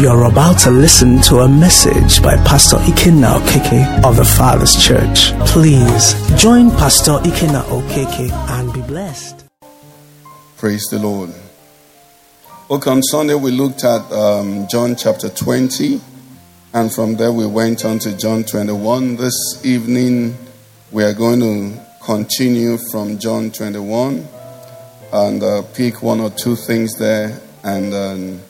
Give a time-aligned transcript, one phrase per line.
[0.00, 5.32] You're about to listen to a message by Pastor Ikenna Okeke of the Father's Church.
[5.46, 9.44] Please join Pastor Ikenna Okeke and be blessed.
[10.56, 11.34] Praise the Lord.
[12.70, 16.00] Okay, on Sunday we looked at um, John chapter 20,
[16.72, 19.16] and from there we went on to John 21.
[19.16, 20.34] This evening
[20.90, 24.26] we are going to continue from John 21
[25.12, 28.40] and uh, pick one or two things there and um,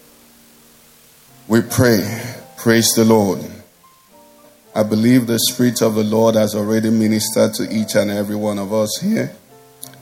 [1.51, 1.99] we pray.
[2.59, 3.45] Praise the Lord.
[4.73, 8.57] I believe the Spirit of the Lord has already ministered to each and every one
[8.57, 9.33] of us here.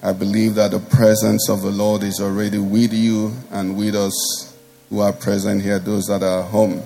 [0.03, 4.55] I believe that the presence of the Lord is already with you and with us
[4.91, 6.83] who are present here, those that are home.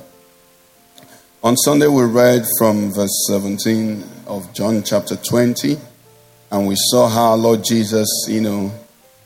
[1.43, 5.77] On Sunday, we read from verse 17 of John chapter 20,
[6.53, 8.73] and we saw how Lord Jesus, you know,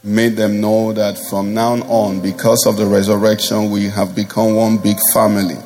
[0.06, 4.78] made them know that from now on, because of the resurrection, we have become one
[4.78, 5.56] big family.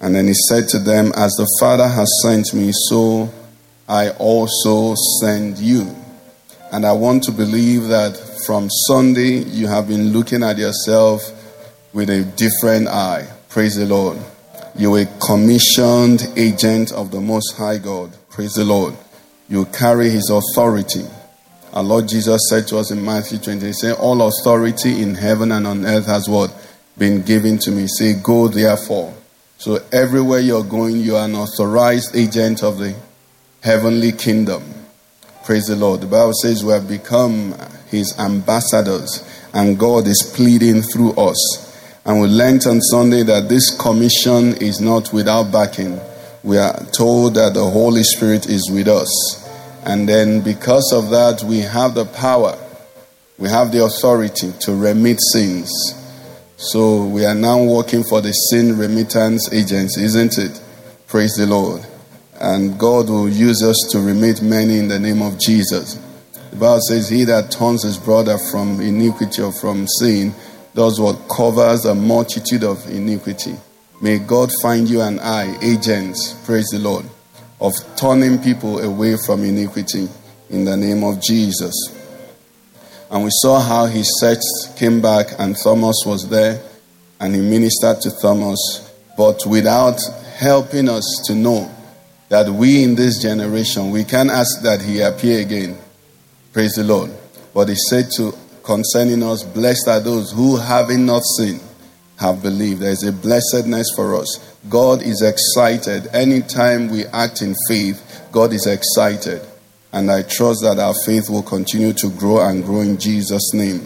[0.00, 3.32] And then he said to them, As the Father has sent me, so
[3.88, 5.96] I also send you.
[6.70, 11.22] And I want to believe that from Sunday, you have been looking at yourself
[11.92, 13.28] with a different eye.
[13.48, 14.18] Praise the Lord.
[14.76, 18.16] You're a commissioned agent of the Most High God.
[18.30, 18.94] Praise the Lord.
[19.48, 21.04] You carry His authority.
[21.72, 25.52] Our Lord Jesus said to us in Matthew 20, He said, All authority in heaven
[25.52, 26.54] and on earth has what?
[26.98, 27.86] Been given to me.
[27.86, 29.14] Say, Go therefore.
[29.56, 32.94] So everywhere you're going, you are an authorized agent of the
[33.62, 34.62] heavenly kingdom.
[35.44, 36.02] Praise the Lord.
[36.02, 37.54] The Bible says we have become
[37.88, 41.72] His ambassadors, and God is pleading through us.
[42.04, 45.98] And we learned on Sunday that this commission is not without backing.
[46.42, 49.41] We are told that the Holy Spirit is with us.
[49.84, 52.56] And then, because of that, we have the power,
[53.38, 55.70] we have the authority to remit sins.
[56.56, 60.60] So, we are now working for the sin remittance agency, isn't it?
[61.08, 61.84] Praise the Lord.
[62.40, 65.94] And God will use us to remit many in the name of Jesus.
[66.50, 70.34] The Bible says, He that turns his brother from iniquity or from sin
[70.74, 73.56] does what covers a multitude of iniquity.
[74.00, 77.06] May God find you and I agents, praise the Lord,
[77.62, 80.08] of turning people away from iniquity
[80.50, 81.72] in the name of Jesus.
[83.08, 84.42] And we saw how his sect
[84.76, 86.60] came back and Thomas was there
[87.20, 90.00] and he ministered to Thomas, but without
[90.38, 91.70] helping us to know
[92.30, 95.78] that we in this generation, we can ask that he appear again.
[96.52, 97.12] Praise the Lord.
[97.54, 98.34] But he said to
[98.64, 101.60] concerning us, blessed are those who having not seen
[102.22, 102.80] have believed.
[102.80, 104.56] There is a blessedness for us.
[104.70, 106.06] God is excited.
[106.14, 108.00] Anytime we act in faith,
[108.32, 109.42] God is excited.
[109.92, 113.82] And I trust that our faith will continue to grow and grow in Jesus' name.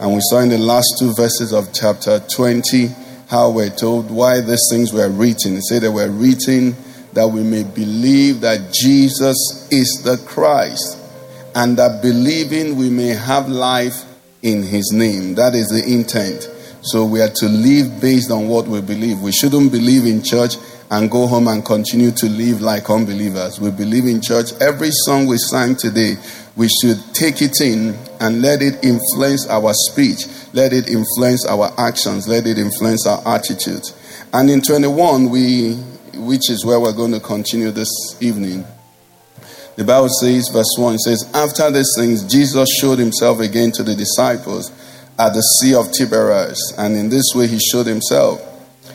[0.00, 2.88] And we saw in the last two verses of chapter 20
[3.28, 5.56] how we're told why these things were written.
[5.56, 6.74] It said they were written
[7.12, 10.98] that we may believe that Jesus is the Christ,
[11.54, 14.04] and that believing we may have life
[14.42, 15.34] in his name.
[15.34, 16.48] That is the intent.
[16.82, 19.20] So we are to live based on what we believe.
[19.20, 20.54] We shouldn't believe in church
[20.90, 23.60] and go home and continue to live like unbelievers.
[23.60, 24.52] We believe in church.
[24.60, 26.16] Every song we sang today,
[26.56, 31.72] we should take it in and let it influence our speech, let it influence our
[31.78, 33.94] actions, let it influence our attitudes.
[34.32, 35.74] And in 21, we,
[36.14, 38.64] which is where we're going to continue this evening,
[39.76, 43.82] the Bible says, verse 1, it says, After these things, Jesus showed himself again to
[43.82, 44.70] the disciples
[45.20, 48.40] at the Sea of Tiberias, and in this way he showed himself.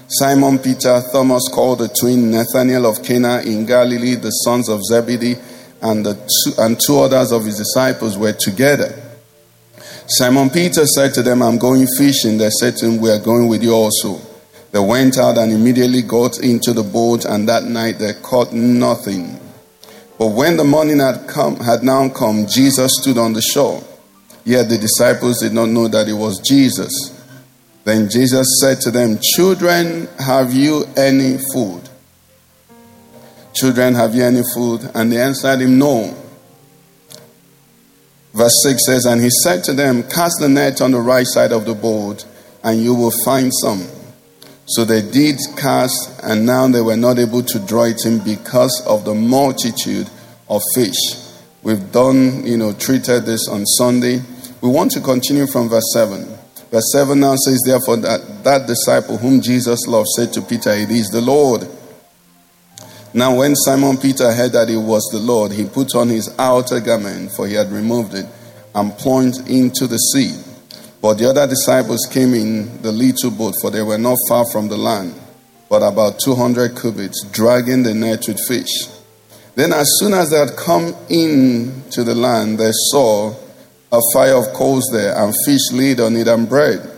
[0.08, 5.36] Simon Peter, Thomas called the twin, Nathanael of Cana in Galilee, the sons of Zebedee,
[5.84, 9.00] and, two, and two others of his disciples were together.
[10.08, 12.40] Simon Peter said to them, I'm going fishing.
[12.40, 14.20] They said to him, We are going with you also.
[14.72, 19.40] They went out and immediately got into the boat, and that night they caught nothing.
[20.18, 23.84] But when the morning had come, had now come, Jesus stood on the shore.
[24.46, 27.12] Yet the disciples did not know that it was Jesus.
[27.84, 31.82] Then Jesus said to them, Children, have you any food?
[33.54, 34.90] Children, have you any food?
[34.94, 36.16] And they answered him, No.
[38.34, 41.52] Verse 6 says, And he said to them, Cast the net on the right side
[41.52, 42.26] of the boat,
[42.64, 43.88] and you will find some.
[44.68, 48.84] So they did cast, and now they were not able to draw it in because
[48.86, 50.10] of the multitude
[50.50, 50.98] of fish.
[51.64, 54.22] We've done, you know, treated this on Sunday.
[54.66, 56.26] We want to continue from verse 7.
[56.72, 60.90] Verse 7 now says, Therefore, that, that disciple whom Jesus loved said to Peter, It
[60.90, 61.68] is the Lord.
[63.14, 66.80] Now, when Simon Peter heard that it was the Lord, he put on his outer
[66.80, 68.26] garment, for he had removed it,
[68.74, 70.34] and plunged into the sea.
[71.00, 74.68] But the other disciples came in the little boat, for they were not far from
[74.68, 75.14] the land,
[75.70, 78.90] but about 200 cubits, dragging the net with fish.
[79.54, 83.45] Then, as soon as they had come in to the land, they saw
[83.92, 86.92] a fire of coals there, and fish laid on it, and bread.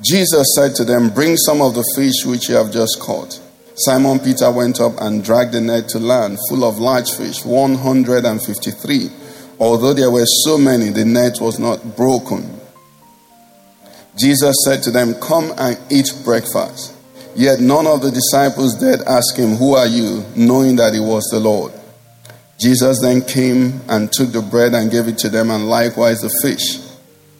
[0.00, 3.40] Jesus said to them, Bring some of the fish which you have just caught.
[3.74, 9.10] Simon Peter went up and dragged the net to land, full of large fish, 153.
[9.60, 12.58] Although there were so many, the net was not broken.
[14.18, 16.94] Jesus said to them, Come and eat breakfast.
[17.36, 20.24] Yet none of the disciples dared ask him, Who are you?
[20.34, 21.72] knowing that he was the Lord.
[22.58, 26.30] Jesus then came and took the bread and gave it to them, and likewise the
[26.42, 26.78] fish.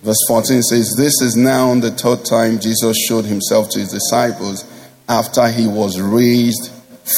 [0.03, 4.65] Verse 14 says, This is now the third time Jesus showed himself to his disciples
[5.09, 6.71] after he was raised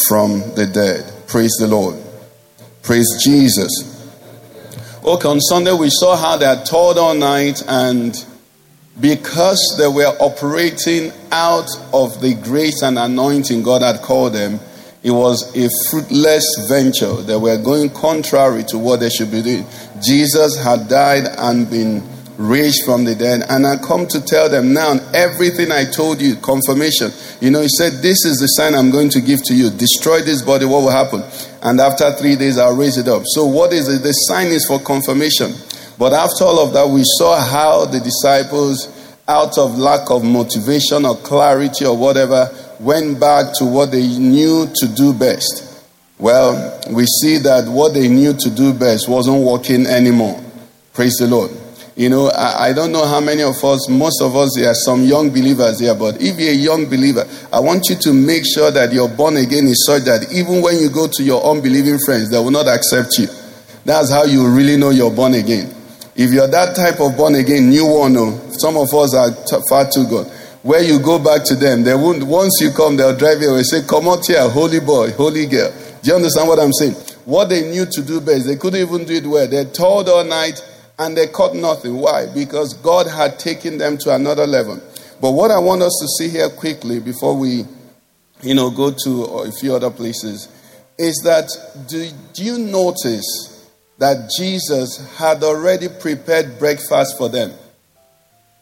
[0.08, 1.12] from the dead.
[1.26, 1.97] Praise the Lord.
[2.82, 3.70] Praise Jesus.
[5.05, 8.14] Okay, on Sunday we saw how they had toiled all night and
[9.00, 14.61] because they were operating out of the grace and anointing God had called them,
[15.02, 17.23] it was a fruitless venture.
[17.23, 19.64] They were going contrary to what they should be doing.
[20.02, 22.02] Jesus had died and been
[22.37, 26.37] raised from the dead, and I come to tell them now everything I told you,
[26.37, 27.12] confirmation.
[27.41, 29.70] You know, he said, This is the sign I'm going to give to you.
[29.70, 31.23] Destroy this body, what will happen?
[31.62, 33.23] And after three days, I'll raise it up.
[33.26, 34.02] So, what is it?
[34.02, 35.52] The sign is for confirmation.
[35.99, 38.88] But after all of that, we saw how the disciples,
[39.29, 42.49] out of lack of motivation or clarity or whatever,
[42.81, 45.85] went back to what they knew to do best.
[46.19, 50.43] Well, we see that what they knew to do best wasn't working anymore.
[50.93, 51.50] Praise the Lord.
[51.97, 54.75] You know, I, I, don't know how many of us, most of us, there are
[54.75, 58.44] some young believers here, but if you're a young believer, I want you to make
[58.47, 61.99] sure that you're born again is such that even when you go to your unbelieving
[61.99, 63.26] friends, they will not accept you.
[63.85, 65.75] That's how you really know you're born again.
[66.17, 69.65] If you're that type of born again, new one, oh, some of us are t-
[69.69, 70.26] far too good.
[70.62, 72.23] Where you go back to them, they won't.
[72.23, 73.62] Once you come, they'll drive you away.
[73.62, 75.73] Say, "Come out here, holy boy, holy girl."
[76.03, 76.95] Do you understand what I'm saying?
[77.25, 79.47] What they knew to do best, they couldn't even do it well.
[79.47, 80.62] They toiled all night
[80.99, 81.97] and they caught nothing.
[81.99, 82.27] Why?
[82.27, 84.81] Because God had taken them to another level.
[85.21, 87.65] But what I want us to see here quickly before we,
[88.43, 90.49] you know, go to a few other places
[90.99, 91.49] is that
[91.89, 93.61] do, do you notice
[94.01, 97.53] that Jesus had already prepared breakfast for them.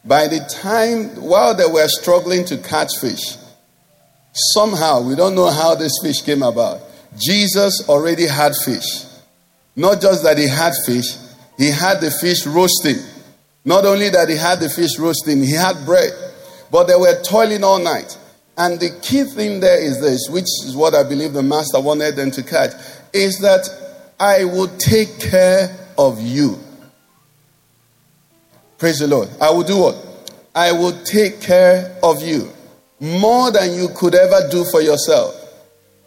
[0.09, 3.37] By the time, while they were struggling to catch fish,
[4.55, 6.81] somehow, we don't know how this fish came about,
[7.19, 9.05] Jesus already had fish.
[9.77, 11.15] Not just that he had fish,
[11.59, 12.97] he had the fish roasting.
[13.67, 16.13] Not only that he had the fish roasting, he had bread.
[16.71, 18.17] But they were toiling all night.
[18.57, 22.17] And the key thing there is this, which is what I believe the master wanted
[22.17, 22.71] them to catch,
[23.13, 23.69] is that
[24.19, 25.69] I will take care
[25.99, 26.59] of you.
[28.79, 29.29] Praise the Lord.
[29.41, 29.97] I will do what?
[30.55, 32.49] I will take care of you
[33.01, 35.35] more than you could ever do for yourself.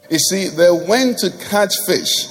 [0.09, 2.27] You see, they went to catch fish.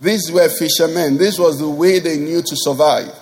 [0.00, 1.16] These were fishermen.
[1.16, 3.12] This was the way they knew to survive.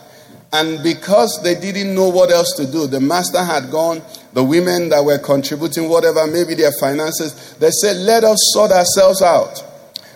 [0.53, 4.03] And because they didn't know what else to do, the master had gone,
[4.35, 9.23] the women that were contributing whatever, maybe their finances, they said, Let us sort ourselves
[9.23, 9.65] out.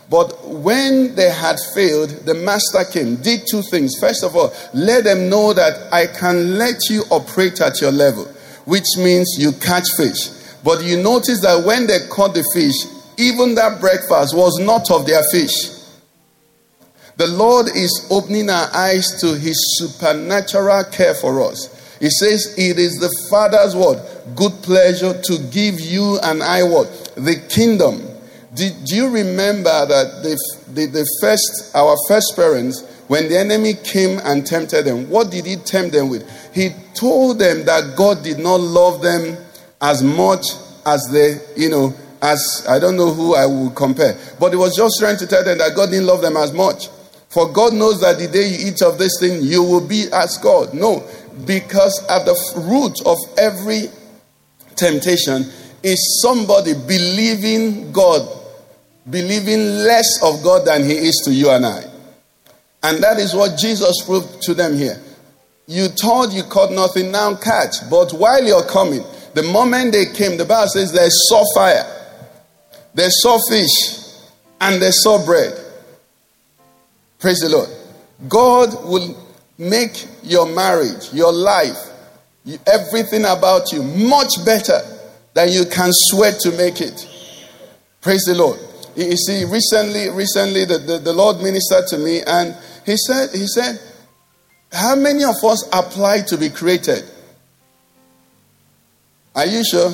[0.09, 3.99] But when they had failed, the master came, did two things.
[3.99, 8.25] First of all, let them know that I can let you operate at your level,
[8.67, 10.29] which means you catch fish.
[10.63, 12.75] But you notice that when they caught the fish,
[13.19, 15.75] even that breakfast was not of their fish.
[17.17, 21.73] The Lord is opening our eyes to his supernatural care for us.
[21.99, 24.03] He says, It is the Father's word,
[24.37, 26.89] good pleasure to give you and I what?
[27.17, 28.16] The kingdom
[28.57, 30.37] did do you remember that the,
[30.73, 35.47] the, the first, our first parents, when the enemy came and tempted them, what did
[35.47, 36.25] he tempt them with?
[36.55, 39.37] He told them that God did not love them
[39.81, 40.47] as much
[40.85, 44.75] as they, you know, as I don't know who I would compare, but he was
[44.75, 46.89] just trying to tell them that God didn't love them as much.
[47.29, 50.39] For God knows that the day you eat of this thing, you will be as
[50.39, 50.73] God.
[50.73, 51.07] No,
[51.45, 52.35] because at the
[52.67, 53.91] root of every
[54.75, 55.45] temptation
[55.83, 58.36] is somebody believing God
[59.09, 61.85] believing less of God than He is to you and I.
[62.83, 65.01] And that is what Jesus proved to them here.
[65.67, 67.89] You thought you caught nothing, now catch.
[67.91, 69.03] But while you're coming,
[69.35, 71.85] the moment they came, the Bible says they saw fire,
[72.95, 74.07] they saw fish,
[74.61, 75.53] and they saw bread.
[77.19, 77.69] Praise the Lord.
[78.29, 79.17] God will
[79.59, 81.79] make your marriage, your life,
[82.67, 84.81] everything about you much better
[85.35, 87.09] than you can sweat to make it.
[88.01, 88.61] Praise the Lord.
[88.97, 93.47] You see, recently, recently the, the, the Lord ministered to me and he said, he
[93.47, 93.79] said,
[94.73, 97.05] How many of us apply to be created?
[99.35, 99.93] Are you sure?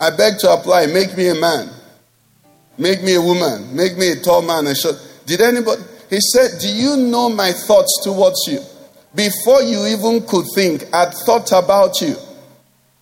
[0.00, 1.68] I beg to apply, make me a man.
[2.78, 3.76] Make me a woman.
[3.76, 4.96] Make me a tall man and short.
[5.26, 5.82] Did anybody?
[6.08, 8.60] He said, Do you know my thoughts towards you?
[9.14, 12.16] Before you even could think, I'd thought about you.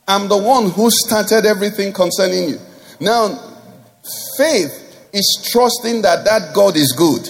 [0.09, 2.59] I'm the one who started everything concerning you.
[2.99, 3.39] Now,
[4.37, 4.88] faith
[5.19, 7.29] is trusting that that God is good.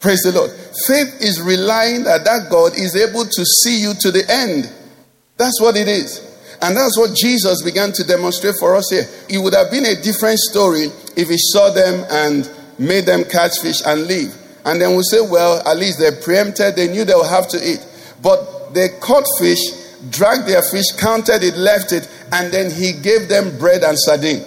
[0.00, 0.50] Praise the Lord.
[0.86, 4.70] Faith is relying that that God is able to see you to the end.
[5.36, 6.20] That's what it is.
[6.60, 9.04] And that's what Jesus began to demonstrate for us here.
[9.28, 13.58] It would have been a different story if he saw them and made them catch
[13.60, 14.34] fish and leave.
[14.64, 17.60] And then we say, well, at least they preempted, they knew they would have to
[17.60, 17.84] eat.
[18.22, 19.60] But they caught fish,
[20.10, 24.44] dragged their fish, counted it, left it, and then he gave them bread and sardine.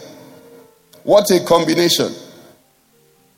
[1.07, 2.11] What a combination.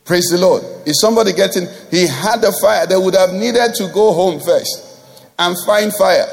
[0.04, 0.64] Praise the Lord.
[0.88, 2.88] Is somebody getting, he had the fire.
[2.88, 5.06] They would have needed to go home first
[5.38, 6.26] and find fire.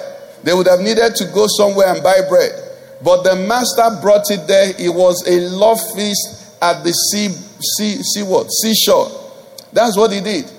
[0.44, 2.56] They would have needed to go somewhere and buy bread.
[3.04, 4.72] But the master brought it there.
[4.80, 8.48] It was a love feast at the sea, sea, sea what?
[8.48, 9.12] Seashore.
[9.74, 10.50] That's what he did.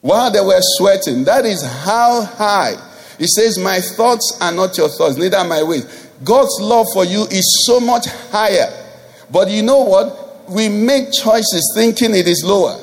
[0.00, 1.22] While they were sweating.
[1.22, 2.74] That is how high.
[3.16, 5.86] He says, My thoughts are not your thoughts, neither my ways.
[6.24, 8.85] God's love for you is so much higher.
[9.30, 10.48] But you know what?
[10.48, 12.78] We make choices thinking it is lower.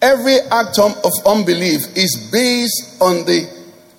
[0.00, 0.92] Every act of
[1.26, 3.56] unbelief is based on the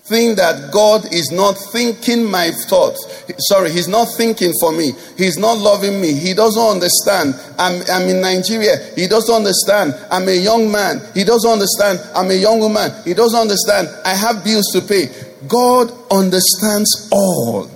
[0.08, 3.26] thing that God is not thinking my thoughts.
[3.50, 4.92] Sorry, He's not thinking for me.
[5.18, 6.14] He's not loving me.
[6.14, 7.36] He doesn't understand.
[7.60, 8.78] I'm, I'm in Nigeria.
[8.96, 9.96] He doesn't understand.
[10.10, 11.02] I'm a young man.
[11.14, 12.00] He doesn't understand.
[12.16, 12.92] I'm a young woman.
[13.04, 13.90] He doesn't understand.
[14.06, 15.08] I have bills to pay.
[15.48, 17.70] God understands all.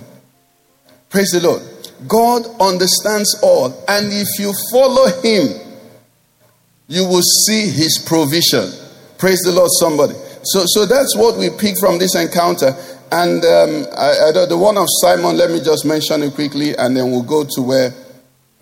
[1.10, 1.71] Praise the Lord.
[2.08, 3.68] God understands all.
[3.88, 5.48] And if you follow Him,
[6.88, 8.70] you will see His provision.
[9.18, 10.14] Praise the Lord, somebody.
[10.44, 12.76] So, so that's what we pick from this encounter.
[13.12, 16.96] And um, I, I, the one of Simon, let me just mention it quickly, and
[16.96, 17.94] then we'll go to where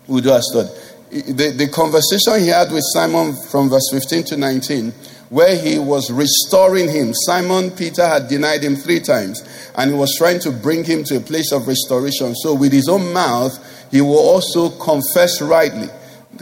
[0.06, 0.68] we do our study.
[1.10, 4.92] The, the conversation he had with Simon from verse 15 to 19,
[5.30, 7.14] where he was restoring him.
[7.14, 9.42] Simon Peter had denied him three times,
[9.76, 12.34] and he was trying to bring him to a place of restoration.
[12.34, 13.56] So, with his own mouth,
[13.90, 15.88] he will also confess rightly.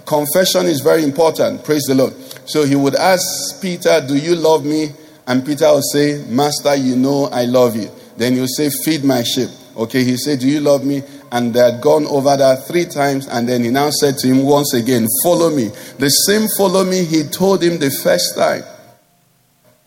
[0.06, 1.64] confession is very important.
[1.64, 2.14] Praise the Lord.
[2.46, 4.88] So, he would ask Peter, Do you love me?
[5.26, 7.90] And Peter will say, Master, you know I love you.
[8.16, 9.50] Then he'll say, Feed my sheep.
[9.76, 11.02] Okay, he said, Do you love me?
[11.30, 13.28] And they had gone over that three times.
[13.28, 15.68] And then he now said to him once again, Follow me.
[15.98, 18.62] The same follow me he told him the first time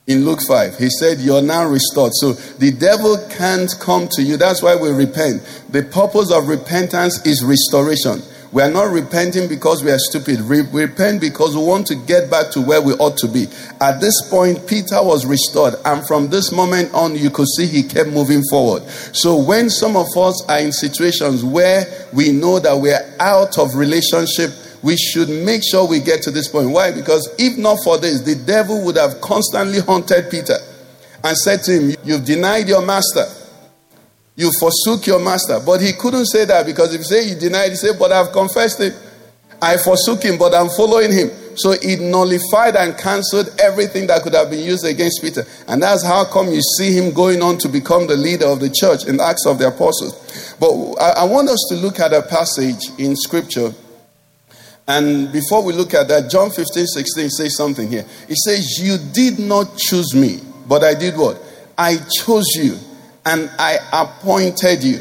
[0.08, 0.78] in Luke 5.
[0.78, 2.12] He said, You're now restored.
[2.16, 4.38] So the devil can't come to you.
[4.38, 5.44] That's why we repent.
[5.70, 8.22] The purpose of repentance is restoration.
[8.52, 10.42] We are not repenting because we are stupid.
[10.50, 13.48] We repent because we want to get back to where we ought to be.
[13.80, 17.84] At this point, Peter was restored, and from this moment on, you could see he
[17.84, 18.84] kept moving forward.
[19.14, 23.58] So, when some of us are in situations where we know that we are out
[23.58, 24.52] of relationship,
[24.84, 26.70] we should make sure we get to this point.
[26.70, 26.92] Why?
[26.92, 30.58] Because if not for this, the devil would have constantly haunted Peter
[31.24, 33.26] and said to him, You've denied your master.
[34.36, 35.60] You forsook your master.
[35.64, 38.32] But he couldn't say that because if you say you denied, he said, But I've
[38.32, 38.94] confessed it.
[39.62, 41.30] I forsook him, but I'm following him.
[41.56, 45.46] So it nullified and cancelled everything that could have been used against Peter.
[45.68, 48.70] And that's how come you see him going on to become the leader of the
[48.72, 50.56] church in Acts of the Apostles.
[50.60, 53.74] But I want us to look at a passage in Scripture.
[54.92, 58.06] And before we look at that, John 15, 16 says something here.
[58.28, 61.42] It says, You did not choose me, but I did what?
[61.78, 62.76] I chose you
[63.26, 65.00] and I appointed you.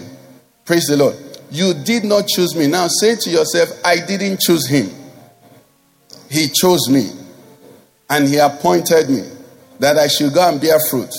[0.65, 1.17] Praise the Lord.
[1.51, 2.69] You did not choose me.
[2.69, 4.89] Now say to yourself, I didn't choose him.
[6.31, 7.11] He chose me.
[8.09, 9.29] And he appointed me
[9.81, 11.13] that I should go and bear fruit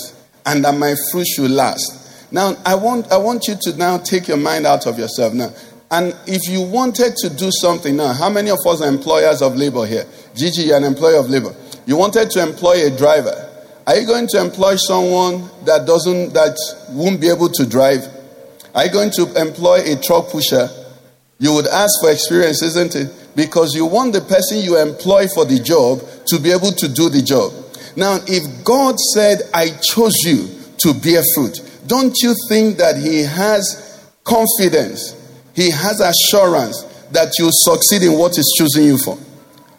[0.46, 2.30] and that my fruit should last.
[2.32, 5.50] Now, I want, I want you to now take your mind out of yourself now.
[5.92, 9.56] And if you wanted to do something now, how many of us are employers of
[9.56, 10.06] labor here?
[10.34, 11.54] Gigi, you're an employer of labor.
[11.84, 13.50] You wanted to employ a driver.
[13.86, 16.56] Are you going to employ someone that doesn't that
[16.92, 18.08] won't be able to drive?
[18.74, 20.70] Are you going to employ a truck pusher?
[21.38, 23.12] You would ask for experience, isn't it?
[23.36, 27.10] Because you want the person you employ for the job to be able to do
[27.10, 27.52] the job.
[27.96, 33.24] Now, if God said, I chose you to bear fruit, don't you think that He
[33.24, 35.21] has confidence,
[35.54, 36.82] He has assurance
[37.12, 39.18] that you'll succeed in what He's choosing you for?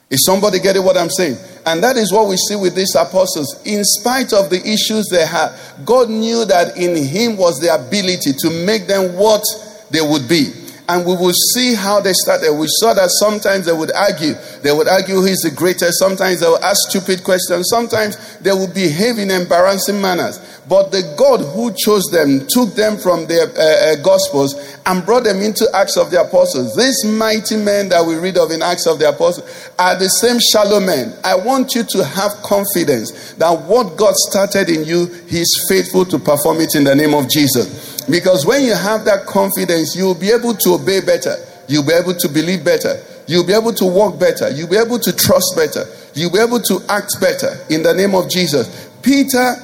[0.10, 1.38] Is somebody getting what I'm saying?
[1.66, 3.62] And that is what we see with these apostles.
[3.66, 8.34] In spite of the issues they had, God knew that in Him was the ability
[8.40, 9.42] to make them what
[9.90, 10.52] they would be.
[10.90, 12.54] And we will see how they started.
[12.54, 14.34] We saw that sometimes they would argue.
[14.62, 16.00] They would argue who is the greatest.
[16.00, 17.68] Sometimes they would ask stupid questions.
[17.70, 20.40] Sometimes they would behave in embarrassing manners.
[20.68, 25.24] But the God who chose them took them from their uh, uh, Gospels and brought
[25.24, 26.76] them into Acts of the Apostles.
[26.76, 30.40] These mighty men that we read of in Acts of the Apostles are the same
[30.40, 31.14] shallow men.
[31.24, 36.06] I want you to have confidence that what God started in you, He is faithful
[36.06, 37.93] to perform it in the name of Jesus.
[38.10, 41.36] Because when you have that confidence, you'll be able to obey better,
[41.68, 45.00] you'll be able to believe better, you'll be able to walk better, you'll be able
[45.00, 48.90] to trust better, you'll be able to act better in the name of Jesus.
[49.02, 49.56] Peter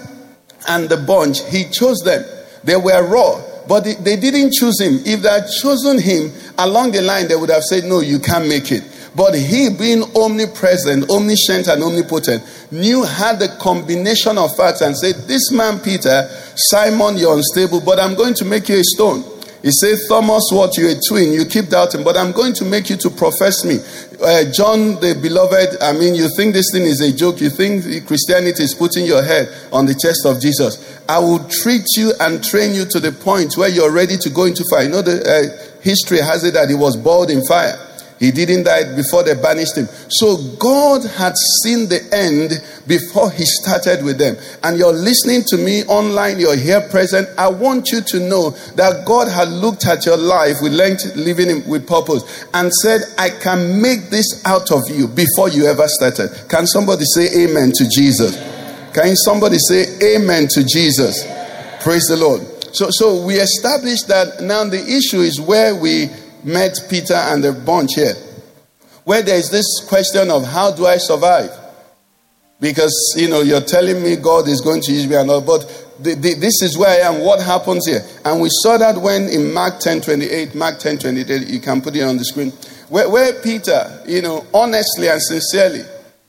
[0.68, 2.24] and the bunch, he chose them.
[2.64, 5.00] They were raw, but they didn't choose him.
[5.06, 8.48] If they had chosen him along the line, they would have said, No, you can't
[8.48, 8.84] make it.
[9.16, 15.16] But he, being omnipresent, omniscient, and omnipotent, knew, had the combination of facts and said,
[15.28, 19.24] This man, Peter, Simon, you're unstable, but I'm going to make you a stone.
[19.62, 20.78] He said, Thomas, what?
[20.78, 21.34] You're a twin.
[21.34, 23.80] You keep doubting, but I'm going to make you to profess me.
[24.24, 27.42] Uh, John, the beloved, I mean, you think this thing is a joke.
[27.42, 31.02] You think Christianity is putting your head on the chest of Jesus.
[31.10, 34.46] I will treat you and train you to the point where you're ready to go
[34.46, 34.84] into fire.
[34.84, 37.89] You know, the uh, history has it that he was boiled in fire.
[38.20, 39.88] He didn't die before they banished him.
[40.10, 41.34] So God had
[41.64, 42.52] seen the end
[42.86, 44.36] before he started with them.
[44.62, 47.30] And you're listening to me online, you're here present.
[47.38, 51.66] I want you to know that God had looked at your life with length, living
[51.66, 56.30] with purpose, and said, I can make this out of you before you ever started.
[56.50, 58.36] Can somebody say amen to Jesus?
[58.94, 59.86] Can somebody say
[60.16, 61.24] amen to Jesus?
[61.82, 62.42] Praise the Lord.
[62.76, 66.10] So, so we established that now the issue is where we
[66.44, 68.14] met Peter and the bunch here,
[69.04, 71.52] where there is this question of how do I survive?
[72.60, 75.62] Because, you know, you're telling me God is going to use me and all, but
[76.00, 77.22] the, the, this is where I am.
[77.22, 78.02] What happens here?
[78.26, 81.96] And we saw that when in Mark 10 28, Mark 10 28, you can put
[81.96, 82.52] it on the screen,
[82.90, 85.84] where, where Peter, you know, honestly and sincerely,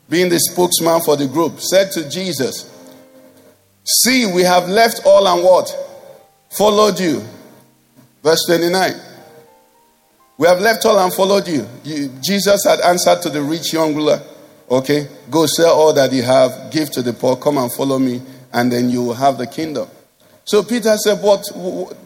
[0.08, 2.68] being the spokesman for the group, said to Jesus,
[3.84, 5.74] See, we have left all and what?
[6.50, 7.22] Followed you.
[8.22, 8.92] Verse 29.
[10.40, 11.68] We have left all and followed you.
[11.84, 12.08] you.
[12.22, 14.22] Jesus had answered to the rich young ruler,
[14.70, 18.22] okay, go sell all that you have, give to the poor, come and follow me,
[18.54, 19.86] and then you will have the kingdom.
[20.46, 21.46] So Peter said, What,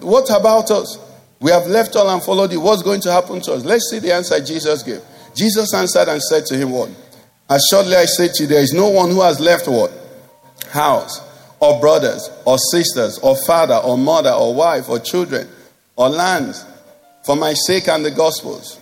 [0.01, 0.99] what about us?
[1.39, 2.61] We have left all and followed you.
[2.61, 3.65] What's going to happen to us?
[3.65, 5.01] Let's see the answer Jesus gave.
[5.37, 6.91] Jesus answered and said to him, What?
[7.49, 9.93] Assuredly I say to you, there is no one who has left what?
[10.73, 11.21] House,
[11.61, 15.49] or brothers, or sisters, or father, or mother, or wife, or children,
[15.95, 16.67] or lands
[17.25, 18.79] for my sake and the gospel's.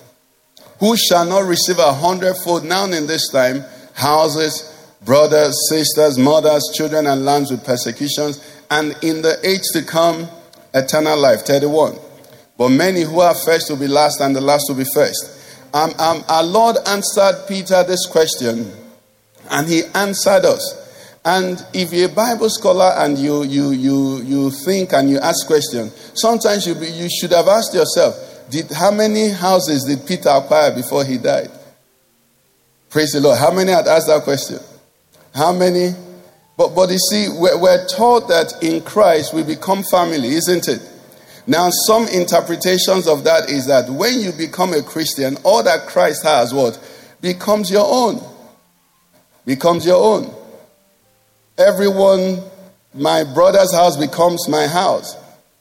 [0.80, 4.68] Who shall not receive a hundredfold now in this time houses,
[5.04, 10.28] brothers, sisters, mothers, children, and lands with persecutions, and in the age to come,
[10.74, 11.42] eternal life.
[11.42, 11.96] 31.
[12.56, 15.38] But many who are first will be last, and the last will be first.
[15.74, 18.72] Um, um, our Lord answered Peter this question,
[19.50, 20.82] and he answered us.
[21.24, 25.46] And if you're a Bible scholar and you, you, you, you think and you ask
[25.46, 30.74] questions, sometimes you, you should have asked yourself, did, how many houses did Peter acquire
[30.74, 31.50] before he died?
[32.90, 33.38] Praise the Lord.
[33.38, 34.58] How many had asked that question?
[35.34, 35.94] How many?
[36.58, 40.86] But, but you see, we're, we're taught that in Christ we become family, isn't it?
[41.46, 46.22] Now, some interpretations of that is that when you become a Christian, all that Christ
[46.22, 46.78] has, what?
[47.22, 48.20] Becomes your own.
[49.46, 50.32] Becomes your own.
[51.56, 52.42] Everyone,
[52.92, 55.16] my brother's house becomes my house.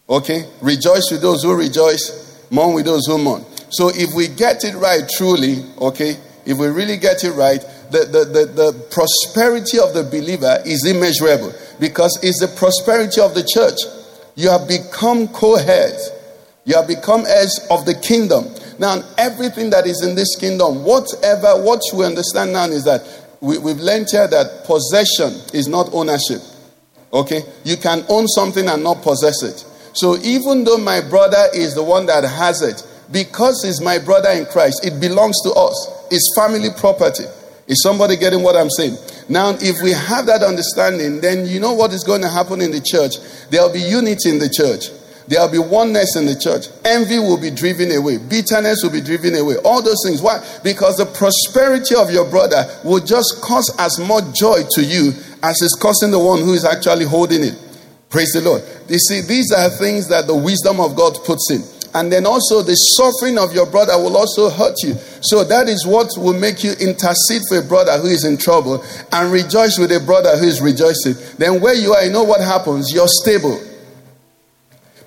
[0.09, 0.43] Okay?
[0.61, 2.20] Rejoice with those who rejoice
[2.51, 3.43] mourn with those who mourn.
[3.69, 8.05] So if we get it right truly, okay, if we really get it right, the,
[8.05, 13.43] the, the, the prosperity of the believer is immeasurable because it's the prosperity of the
[13.43, 13.79] church.
[14.35, 16.11] You have become co heirs,
[16.65, 18.45] you have become heirs of the kingdom.
[18.79, 23.01] Now, everything that is in this kingdom, whatever, what we understand now is that
[23.39, 26.41] we, we've learned here that possession is not ownership.
[27.13, 27.43] Okay?
[27.63, 29.65] You can own something and not possess it.
[29.93, 34.29] So even though my brother is the one that has it, because he's my brother
[34.29, 36.07] in Christ, it belongs to us.
[36.11, 37.25] It's family property.
[37.67, 38.97] Is somebody getting what I'm saying?
[39.29, 42.71] Now, if we have that understanding, then you know what is going to happen in
[42.71, 43.15] the church?
[43.49, 44.89] There'll be unity in the church.
[45.27, 46.67] There'll be oneness in the church.
[46.83, 48.17] Envy will be driven away.
[48.17, 49.55] Bitterness will be driven away.
[49.63, 50.21] All those things.
[50.21, 50.43] Why?
[50.63, 55.61] Because the prosperity of your brother will just cause as much joy to you as
[55.61, 57.55] it's causing the one who is actually holding it.
[58.11, 58.61] Praise the Lord.
[58.89, 61.63] You see, these are things that the wisdom of God puts in.
[61.93, 64.95] And then also the suffering of your brother will also hurt you.
[65.21, 68.83] So that is what will make you intercede for a brother who is in trouble
[69.11, 71.15] and rejoice with a brother who is rejoicing.
[71.37, 72.93] Then where you are, you know what happens?
[72.93, 73.59] You're stable.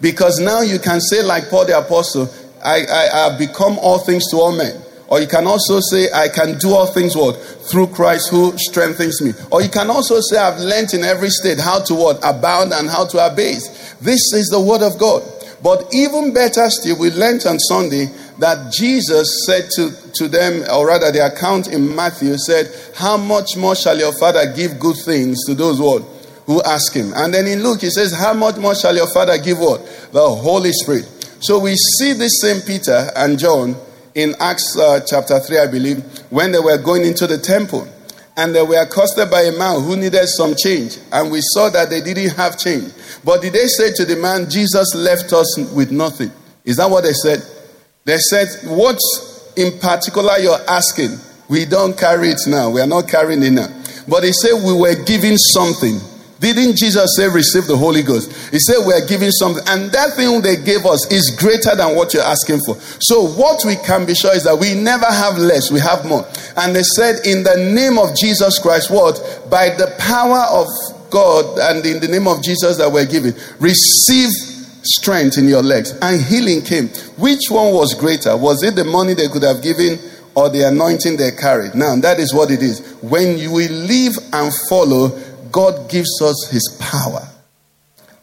[0.01, 2.29] Because now you can say, like Paul the Apostle,
[2.65, 4.84] I, I, I become all things to all men.
[5.15, 7.37] Or you can also say, I can do all things what?
[7.71, 9.31] Through Christ who strengthens me.
[9.53, 12.19] Or you can also say, I've learned in every state how to what?
[12.25, 13.95] Abound and how to abase.
[14.01, 15.23] This is the word of God.
[15.63, 18.07] But even better still, we learned on Sunday
[18.41, 23.57] that Jesus said to, to them, or rather the account in Matthew said, How much
[23.57, 26.03] more shall your father give good things to those what?
[26.47, 27.13] Who ask him.
[27.15, 29.79] And then in Luke he says, How much more shall your father give what?
[30.11, 31.07] The Holy Spirit.
[31.39, 33.77] So we see this same Peter and John
[34.15, 37.89] in Acts uh, chapter 3, I believe, when they were going into the temple.
[38.37, 40.99] And they were accosted by a man who needed some change.
[41.13, 42.93] And we saw that they didn't have change.
[43.25, 46.33] But did they say to the man, Jesus left us with nothing?
[46.65, 47.45] Is that what they said?
[48.05, 48.99] They said, What
[49.57, 51.17] in particular you're asking?
[51.49, 52.71] We don't carry it now.
[52.71, 53.69] We are not carrying it now.
[54.09, 56.01] But they said we were giving something.
[56.45, 58.29] Didn't Jesus say, receive the Holy Ghost?
[58.53, 59.65] He said, we're giving something.
[59.67, 62.77] And that thing they gave us is greater than what you're asking for.
[63.01, 66.29] So, what we can be sure is that we never have less, we have more.
[66.59, 69.17] And they said, in the name of Jesus Christ, what?
[69.49, 70.69] By the power of
[71.09, 74.29] God and in the name of Jesus that we're giving, receive
[74.85, 75.97] strength in your legs.
[76.03, 76.89] And healing came.
[77.17, 78.37] Which one was greater?
[78.37, 79.99] Was it the money they could have given
[80.35, 81.75] or the anointing they carried?
[81.75, 82.81] Now, that is what it is.
[83.01, 85.09] When you will live and follow,
[85.55, 87.29] God gives us his power.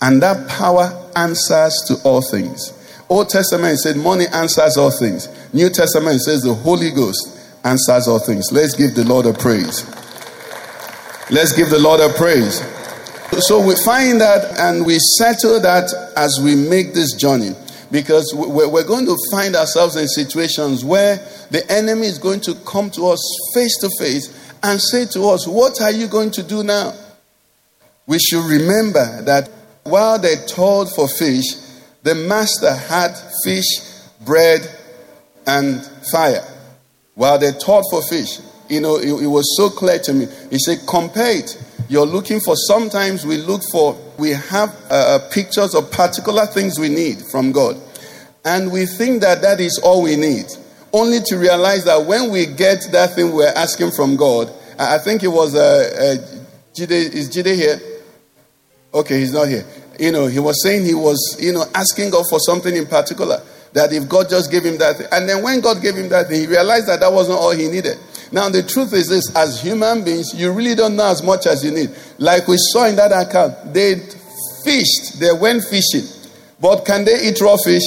[0.02, 2.74] And that power answers to all things.
[3.08, 5.30] Old Testament said money answers all things.
[5.54, 8.52] New Testament says the Holy Ghost answers all things.
[8.52, 9.88] Let's give the Lord a praise.
[11.30, 12.60] Let's give the Lord a praise.
[13.48, 17.52] So we find that and we settle that as we make this journey
[17.92, 21.16] because we're going to find ourselves in situations where
[21.50, 23.22] the enemy is going to come to us
[23.54, 24.28] face to face
[24.64, 26.94] and say to us, What are you going to do now?
[28.12, 29.50] We should remember that
[29.84, 31.46] while they toiled for fish,
[32.04, 33.14] the master had
[33.46, 33.64] fish,
[34.26, 34.60] bread,
[35.48, 36.44] and fire.
[37.16, 40.28] While they toiled for fish, you know, it, it was so clear to me.
[40.50, 41.56] He said, compare it.
[41.88, 46.78] You're looking for, sometimes we look for, we have uh, uh, pictures of particular things
[46.78, 47.78] we need from God.
[48.44, 50.48] And we think that that is all we need.
[50.92, 55.24] Only to realize that when we get that thing we're asking from God, I think
[55.24, 56.38] it was, uh, uh,
[56.76, 57.80] Jide, is Jide here?
[58.94, 59.66] Okay, he's not here.
[60.00, 63.42] You know, he was saying he was, you know, asking God for something in particular.
[63.74, 65.08] That if God just gave him that thing.
[65.12, 67.70] And then when God gave him that thing, he realized that that wasn't all he
[67.70, 67.98] needed.
[68.32, 71.64] Now, the truth is this as human beings, you really don't know as much as
[71.64, 71.90] you need.
[72.18, 73.96] Like we saw in that account, they
[74.64, 76.08] fished, they went fishing.
[76.60, 77.84] But can they eat raw fish?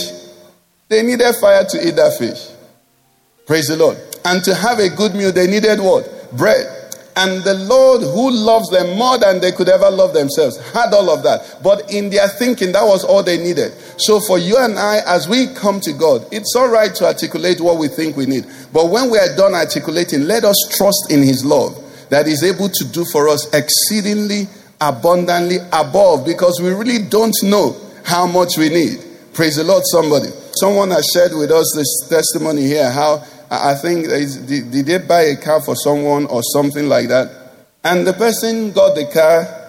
[0.89, 2.49] They needed fire to eat that fish.
[3.47, 3.99] Praise the Lord.
[4.25, 6.33] And to have a good meal, they needed what?
[6.33, 6.84] Bread.
[7.17, 11.11] And the Lord, who loves them more than they could ever love themselves, had all
[11.11, 11.59] of that.
[11.63, 13.73] But in their thinking, that was all they needed.
[13.99, 17.61] So for you and I, as we come to God, it's all right to articulate
[17.61, 18.47] what we think we need.
[18.73, 21.79] But when we are done articulating, let us trust in His love
[22.11, 24.49] that is able to do for us exceedingly
[24.81, 28.99] abundantly above because we really don't know how much we need.
[29.33, 30.29] Praise the Lord, somebody.
[30.61, 33.25] Someone has shared with us this testimony here how
[33.63, 37.31] I think, did they buy a car for someone or something like that?
[37.83, 39.61] And the person got the car,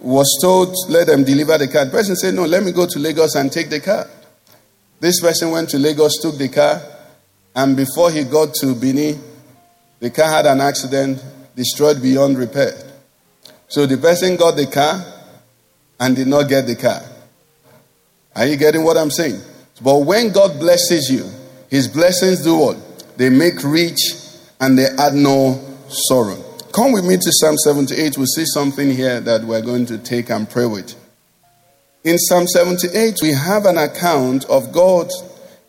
[0.00, 1.84] was told, let them deliver the car.
[1.84, 4.08] The person said, no, let me go to Lagos and take the car.
[5.00, 6.80] This person went to Lagos, took the car,
[7.54, 9.18] and before he got to Bini,
[10.00, 11.22] the car had an accident,
[11.56, 12.72] destroyed beyond repair.
[13.66, 15.04] So the person got the car
[16.00, 17.02] and did not get the car.
[18.36, 19.40] Are you getting what I'm saying?
[19.82, 21.28] But when God blesses you,
[21.68, 22.76] his blessings do what?
[23.18, 23.98] They make rich
[24.60, 26.36] and they add no sorrow.
[26.72, 28.16] Come with me to Psalm 78.
[28.16, 30.94] We'll see something here that we're going to take and pray with.
[32.04, 35.10] In Psalm 78, we have an account of God,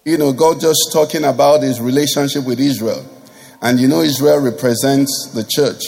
[0.05, 3.03] you know, God just talking about his relationship with Israel.
[3.63, 5.85] And you know, Israel represents the church.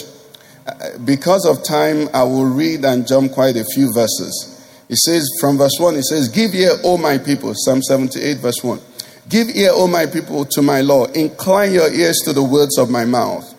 [0.66, 4.58] Uh, because of time, I will read and jump quite a few verses.
[4.88, 7.52] It says, from verse 1, it says, Give ear, O my people.
[7.54, 8.80] Psalm 78, verse 1.
[9.28, 11.06] Give ear, O my people, to my law.
[11.06, 13.54] Incline your ears to the words of my mouth.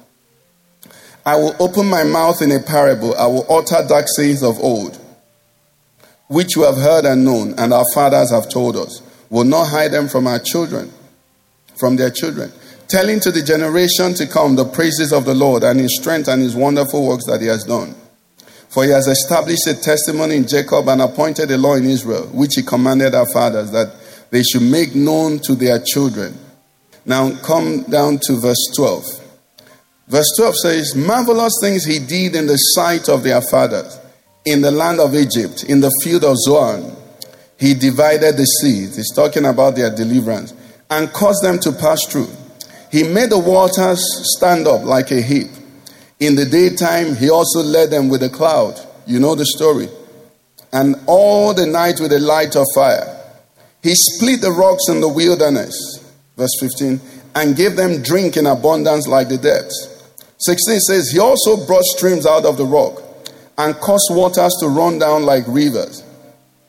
[1.26, 3.16] I will open my mouth in a parable.
[3.16, 5.00] I will utter dark sayings of old,
[6.28, 9.02] which you have heard and known, and our fathers have told us.
[9.30, 10.92] Will not hide them from our children,
[11.76, 12.52] from their children,
[12.88, 16.42] telling to the generation to come the praises of the Lord and his strength and
[16.42, 17.96] his wonderful works that he has done.
[18.68, 22.56] For he has established a testimony in Jacob and appointed a law in Israel, which
[22.56, 23.96] he commanded our fathers that
[24.34, 26.36] they should make known to their children.
[27.06, 29.06] Now come down to verse 12.
[30.08, 34.00] Verse 12 says, Marvelous things he did in the sight of their fathers,
[34.44, 36.96] in the land of Egypt, in the field of Zoan.
[37.60, 38.88] He divided the sea.
[38.88, 40.56] He's talking about their deliverance.
[40.90, 42.30] and caused them to pass through.
[42.92, 44.02] He made the waters
[44.36, 45.50] stand up like a heap.
[46.20, 48.80] In the daytime, he also led them with a cloud.
[49.06, 49.90] You know the story.
[50.72, 53.13] And all the night with a light of fire.
[53.84, 55.76] He split the rocks in the wilderness.
[56.38, 57.02] Verse 15.
[57.36, 59.90] And gave them drink in abundance like the depths.
[60.40, 63.02] 16 says, He also brought streams out of the rock
[63.58, 66.04] and caused waters to run down like rivers.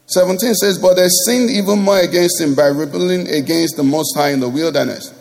[0.07, 4.31] 17 says, But they sinned even more against him by rebelling against the Most High
[4.31, 5.13] in the wilderness.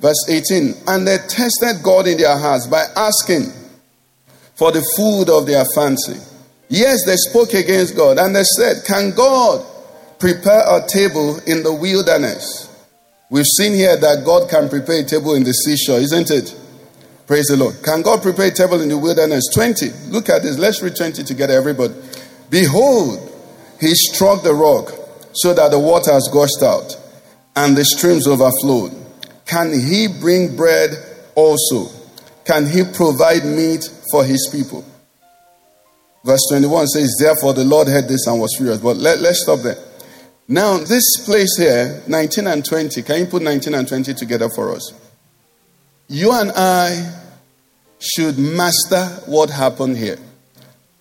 [0.00, 3.52] Verse 18, And they tested God in their hearts by asking
[4.54, 6.18] for the food of their fancy.
[6.68, 9.66] Yes, they spoke against God and they said, Can God
[10.20, 12.68] prepare a table in the wilderness?
[13.30, 16.54] We've seen here that God can prepare a table in the seashore, isn't it?
[17.26, 17.82] Praise the Lord.
[17.82, 19.44] Can God prepare a table in the wilderness?
[19.54, 20.10] 20.
[20.10, 20.58] Look at this.
[20.58, 21.94] Let's read 20 together, everybody.
[22.50, 23.18] Behold,
[23.80, 24.90] he struck the rock
[25.32, 26.96] so that the waters gushed out
[27.54, 28.92] and the streams overflowed.
[29.46, 30.90] Can he bring bread
[31.36, 31.86] also?
[32.44, 34.84] Can he provide meat for his people?
[36.24, 38.78] Verse 21 says, Therefore the Lord heard this and was furious.
[38.78, 39.78] But let, let's stop there.
[40.52, 44.72] Now, this place here, 19 and 20, can you put 19 and 20 together for
[44.74, 44.92] us?
[46.08, 47.14] You and I
[48.00, 50.18] should master what happened here.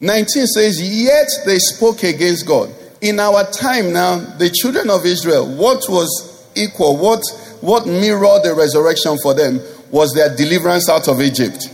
[0.02, 2.70] 19 says, Yet they spoke against God.
[3.02, 7.24] In our time now, the children of Israel, what was equal, what,
[7.62, 9.60] what mirrored the resurrection for them
[9.90, 11.74] was their deliverance out of Egypt.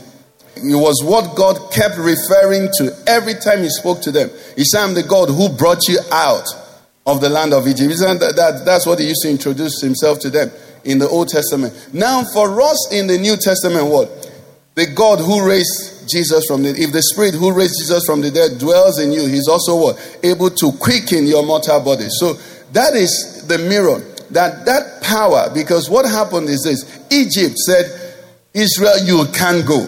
[0.56, 4.30] It was what God kept referring to every time He spoke to them.
[4.56, 6.48] He said, I'm the God who brought you out
[7.06, 7.92] of the land of Egypt.
[7.92, 10.52] Isn't that, that, that's what He used to introduce Himself to them
[10.84, 11.74] in the Old Testament.
[11.94, 14.32] Now, for us in the New Testament, what?
[14.76, 18.30] The God who raised Jesus from the if the spirit who raised Jesus from the
[18.30, 20.20] dead dwells in you, he's also what?
[20.22, 22.08] Able to quicken your mortal body.
[22.10, 22.34] So
[22.74, 24.00] that is the mirror.
[24.32, 27.86] That that power, because what happened is this Egypt said,
[28.54, 29.88] Israel, you can go.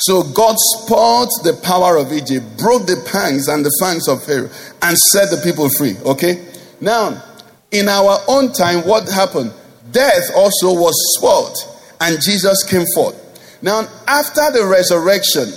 [0.00, 4.50] So God spoiled the power of Egypt, broke the pangs and the fangs of Pharaoh,
[4.82, 5.94] and set the people free.
[6.04, 6.46] Okay?
[6.80, 7.22] Now,
[7.70, 9.52] in our own time, what happened?
[9.92, 11.56] Death also was spoiled,
[12.00, 13.16] and Jesus came forth.
[13.62, 15.52] Now, after the resurrection,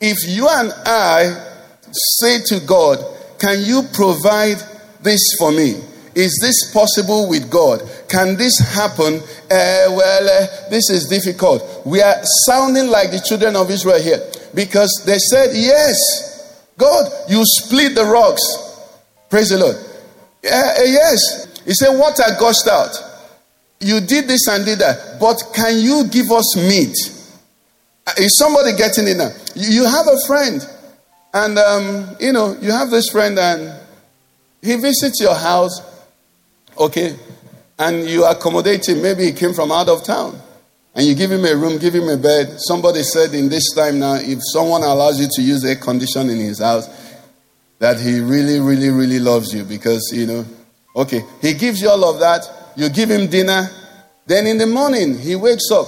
[0.00, 1.46] if you and I
[1.90, 2.98] say to God,
[3.38, 4.58] Can you provide
[5.02, 5.80] this for me?
[6.14, 7.82] Is this possible with God?
[8.08, 9.14] Can this happen?
[9.14, 11.86] Uh, well, uh, this is difficult.
[11.86, 12.16] We are
[12.46, 14.20] sounding like the children of Israel here
[14.54, 15.96] because they said, Yes,
[16.76, 18.42] God, you split the rocks.
[19.30, 19.76] Praise the Lord.
[19.76, 21.60] Uh, yes.
[21.64, 22.96] He said, Water gushed out.
[23.80, 26.96] You did this and did that, but can you give us meat?
[28.16, 29.30] Is somebody getting it now?
[29.54, 30.66] You have a friend,
[31.34, 33.72] and um, you know, you have this friend, and
[34.62, 35.80] he visits your house,
[36.78, 37.16] okay,
[37.78, 39.02] and you accommodate him.
[39.02, 40.40] Maybe he came from out of town,
[40.94, 42.56] and you give him a room, give him a bed.
[42.58, 46.38] Somebody said in this time now, if someone allows you to use air condition in
[46.38, 46.88] his house,
[47.78, 50.44] that he really, really, really loves you because, you know,
[50.96, 52.48] okay, he gives you all of that.
[52.76, 53.68] You give him dinner.
[54.26, 55.86] Then in the morning, he wakes up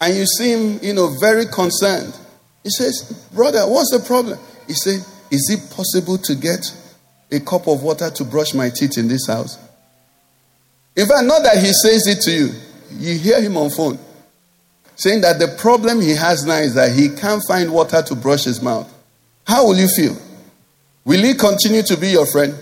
[0.00, 2.16] and you see him, you know, very concerned.
[2.62, 4.38] He says, Brother, what's the problem?
[4.66, 5.00] He said,
[5.30, 6.60] Is it possible to get
[7.30, 9.58] a cup of water to brush my teeth in this house?
[10.96, 12.52] In fact, not that he says it to you,
[12.98, 13.98] you hear him on phone
[14.98, 18.44] saying that the problem he has now is that he can't find water to brush
[18.44, 18.92] his mouth.
[19.46, 20.16] How will you feel?
[21.04, 22.54] Will he continue to be your friend?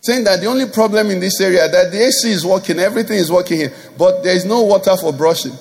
[0.00, 3.30] Saying that the only problem in this area that the AC is working, everything is
[3.30, 5.52] working here, but there is no water for brushing.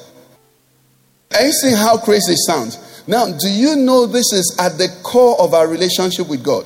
[1.35, 3.03] Are you seeing how crazy it sounds?
[3.05, 6.65] Now, do you know this is at the core of our relationship with God?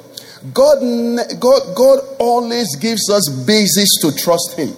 [0.53, 0.79] God,
[1.39, 4.75] God, God always gives us basis to trust Him.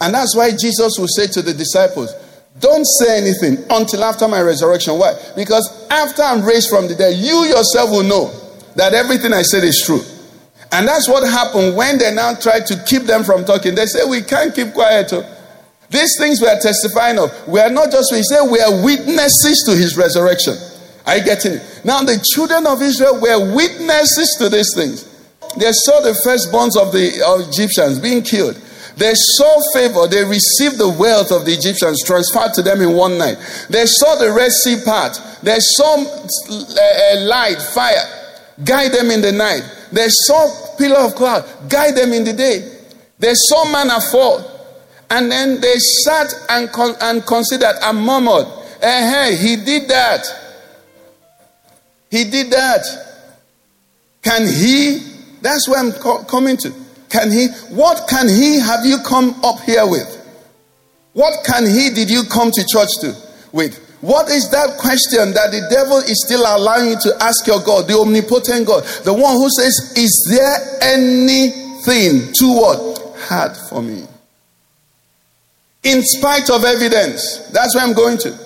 [0.00, 2.12] And that's why Jesus will say to the disciples,
[2.58, 4.98] Don't say anything until after my resurrection.
[4.98, 5.14] Why?
[5.36, 8.32] Because after I'm raised from the dead, you yourself will know
[8.76, 10.00] that everything I said is true.
[10.72, 13.74] And that's what happened when they now tried to keep them from talking.
[13.74, 15.12] They say, We can't keep quiet.
[15.12, 15.30] Oh.
[15.90, 19.62] These things we are testifying of, we are not just, we say we are witnesses
[19.66, 20.54] to his resurrection.
[21.06, 21.80] Are you getting it?
[21.84, 25.04] Now, the children of Israel were witnesses to these things.
[25.56, 28.56] They saw the firstborns of the of Egyptians being killed.
[28.96, 30.06] They saw favor.
[30.06, 33.36] They received the wealth of the Egyptians transferred to them in one night.
[33.68, 35.20] They saw the Red Sea part.
[35.42, 38.06] They saw a light, fire,
[38.64, 39.62] guide them in the night.
[39.92, 42.78] They saw pillar of cloud, guide them in the day.
[43.18, 44.50] They saw manna fall.
[45.10, 48.46] And then they sat and, con- and considered and murmured,
[48.80, 50.43] eh, hey, he did that.
[52.14, 52.86] He did that.
[54.22, 55.02] Can he?
[55.42, 56.70] That's where I'm co- coming to.
[57.10, 60.06] can he, what can he have you come up here with?
[61.14, 63.16] What can he did you come to church to
[63.50, 63.74] with?
[64.00, 67.88] What is that question that the devil is still allowing you to ask your God,
[67.88, 73.16] the omnipotent God, the one who says, Is there anything too what?
[73.26, 74.06] Hard for me.
[75.82, 77.50] In spite of evidence.
[77.50, 78.38] That's where I'm going to.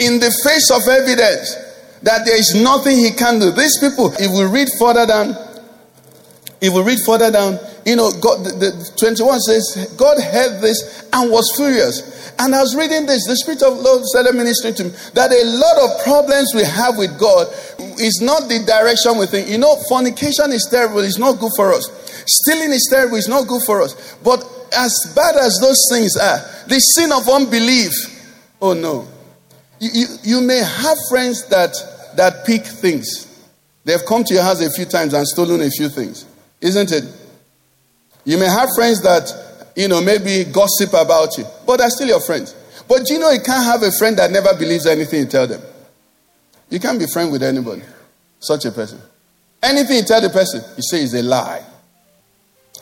[0.00, 1.54] In the face of evidence
[2.02, 3.50] that there is nothing he can do.
[3.50, 5.36] These people, if we read further down,
[6.60, 11.08] if we read further down, you know, God, the, the 21 says, God heard this
[11.12, 12.32] and was furious.
[12.38, 15.44] And I was reading this, the Spirit of Lord started ministering to me that a
[15.44, 17.48] lot of problems we have with God
[18.00, 19.48] is not the direction we think.
[19.48, 21.84] You know, fornication is terrible, it's not good for us.
[22.24, 24.16] Stealing is terrible, it's not good for us.
[24.24, 24.40] But
[24.76, 27.92] as bad as those things are, the sin of unbelief,
[28.60, 29.08] oh no.
[29.80, 31.74] You, you, may have friends that,
[32.16, 33.26] that pick things.
[33.84, 36.26] They've come to your house a few times and stolen a few things.
[36.60, 37.04] Isn't it?
[38.26, 42.20] You may have friends that, you know, maybe gossip about you, but they're still your
[42.20, 42.54] friends.
[42.86, 45.62] But you know, you can't have a friend that never believes anything you tell them.
[46.68, 47.82] You can't be friend with anybody,
[48.38, 49.00] such a person.
[49.62, 51.64] Anything you tell the person, you say is a lie.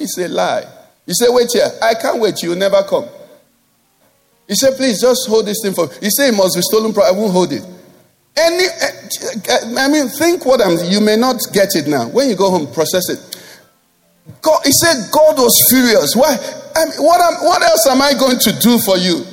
[0.00, 0.64] It's a lie.
[1.06, 1.70] You say, wait here.
[1.80, 2.42] I can't wait.
[2.42, 3.08] You'll never come.
[4.48, 5.84] You said, please just hold this thing for.
[6.00, 6.96] You say it must be stolen.
[6.96, 7.62] I won't hold it.
[8.34, 10.78] Any, eh, I mean, think what I'm.
[10.90, 12.08] You may not get it now.
[12.08, 13.20] When you go home, process it.
[14.40, 16.16] God, he said God was furious.
[16.16, 16.32] Why?
[16.74, 19.24] I mean, what, am, what else am I going to do for you?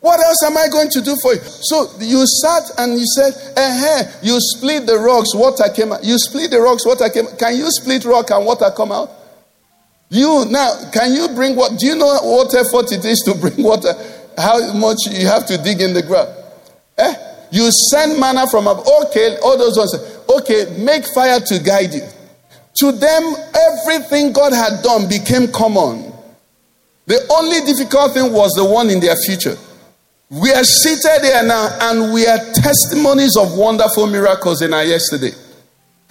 [0.00, 1.40] What else am I going to do for you?
[1.40, 6.04] So you sat and you said, eh, you split the rocks, water came out.
[6.04, 7.38] You split the rocks, water came out.
[7.38, 9.10] Can you split rock and water come out?
[10.10, 11.78] You now, can you bring what?
[11.78, 13.92] Do you know what effort it is to bring water?
[14.36, 16.30] How much you have to dig in the ground?
[16.96, 17.14] Eh?
[17.50, 18.86] You send manna from up.
[19.04, 19.94] Okay, all those ones.
[20.28, 22.06] Okay, make fire to guide you.
[22.80, 26.12] To them, everything God had done became common.
[27.06, 29.56] The only difficult thing was the one in their future.
[30.30, 35.32] We are seated here now and we are testimonies of wonderful miracles in our yesterday.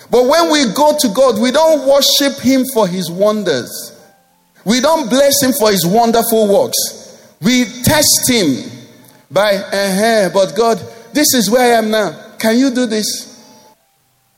[0.10, 3.94] But when we go to God, we don't worship Him for His wonders.
[4.66, 7.36] We don't bless Him for His wonderful works.
[7.42, 8.72] We test Him
[9.30, 10.78] by, uh-huh, but God,
[11.14, 12.36] this is where I am now.
[12.40, 13.28] Can you do this?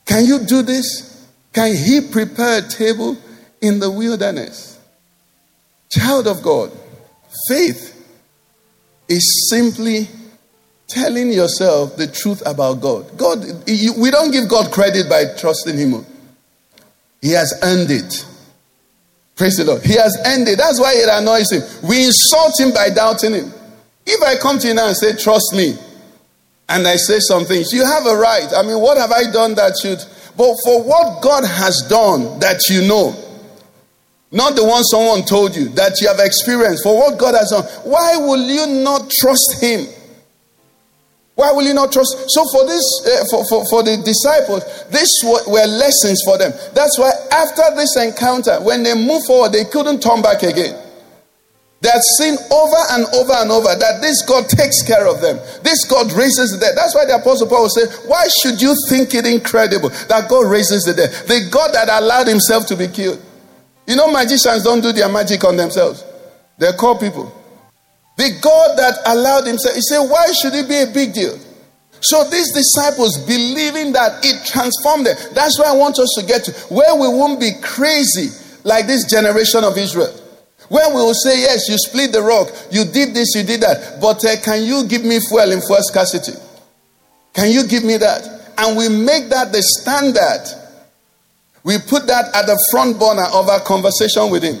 [0.06, 1.28] Can you do this?
[1.52, 3.16] Can he prepare a table
[3.60, 4.78] in the wilderness?
[5.90, 6.72] Child of God,
[7.48, 7.96] faith
[9.08, 10.08] is simply
[10.90, 13.16] telling yourself the truth about God.
[13.16, 16.04] God, we don't give God credit by trusting Him.
[17.20, 18.26] He has earned it.
[19.36, 19.82] Praise the Lord.
[19.82, 20.58] He has earned it.
[20.58, 21.62] That's why it annoys Him.
[21.88, 23.52] We insult Him by doubting Him.
[24.06, 25.74] If I come to you now and say, Trust me,
[26.68, 28.48] and I say some things, you have a right.
[28.56, 29.98] I mean, what have I done that should
[30.40, 33.14] but for what God has done that you know,
[34.32, 37.64] not the one someone told you that you have experienced, for what God has done,
[37.84, 39.84] why will you not trust Him?
[41.40, 42.12] Why will you not trust?
[42.28, 44.60] So for this, uh, for, for, for the disciples,
[44.92, 46.52] this were lessons for them.
[46.76, 50.76] That's why after this encounter, when they moved forward, they couldn't turn back again.
[51.80, 55.40] They had seen over and over and over that this God takes care of them.
[55.64, 56.76] This God raises the dead.
[56.76, 60.84] That's why the Apostle Paul said, Why should you think it incredible that God raises
[60.84, 61.08] the dead?
[61.24, 63.16] The God that allowed himself to be killed.
[63.88, 66.04] You know, magicians don't do their magic on themselves,
[66.58, 67.32] they're called people.
[68.20, 71.40] The God that allowed himself, he said, Why should it be a big deal?
[72.02, 75.16] So these disciples believing that it transformed them.
[75.32, 78.28] That's why I want us to get to where we won't be crazy
[78.64, 80.12] like this generation of Israel.
[80.68, 84.02] When we will say, Yes, you split the rock, you did this, you did that,
[84.02, 86.36] but uh, can you give me fuel in fuel scarcity?
[87.32, 88.52] Can you give me that?
[88.58, 90.44] And we make that the standard.
[91.64, 94.60] We put that at the front burner of our conversation with Him.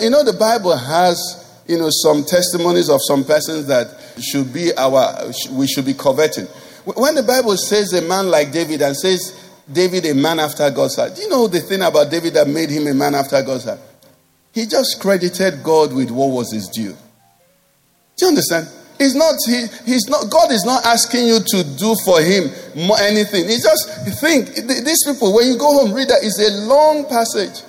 [0.00, 4.72] You know, the Bible has, you know, some testimonies of some persons that should be
[4.76, 6.46] our, we should be coveting.
[6.84, 10.96] When the Bible says a man like David and says David a man after God's
[10.96, 13.64] heart, do you know the thing about David that made him a man after God's
[13.64, 13.80] heart?
[14.52, 16.96] He just credited God with what was his due.
[18.16, 18.66] Do you understand?
[18.96, 22.50] He's not, he, he's not, God is not asking you to do for him
[22.98, 23.46] anything.
[23.46, 27.62] He just think, these people, when you go home, read that, it's a long passage.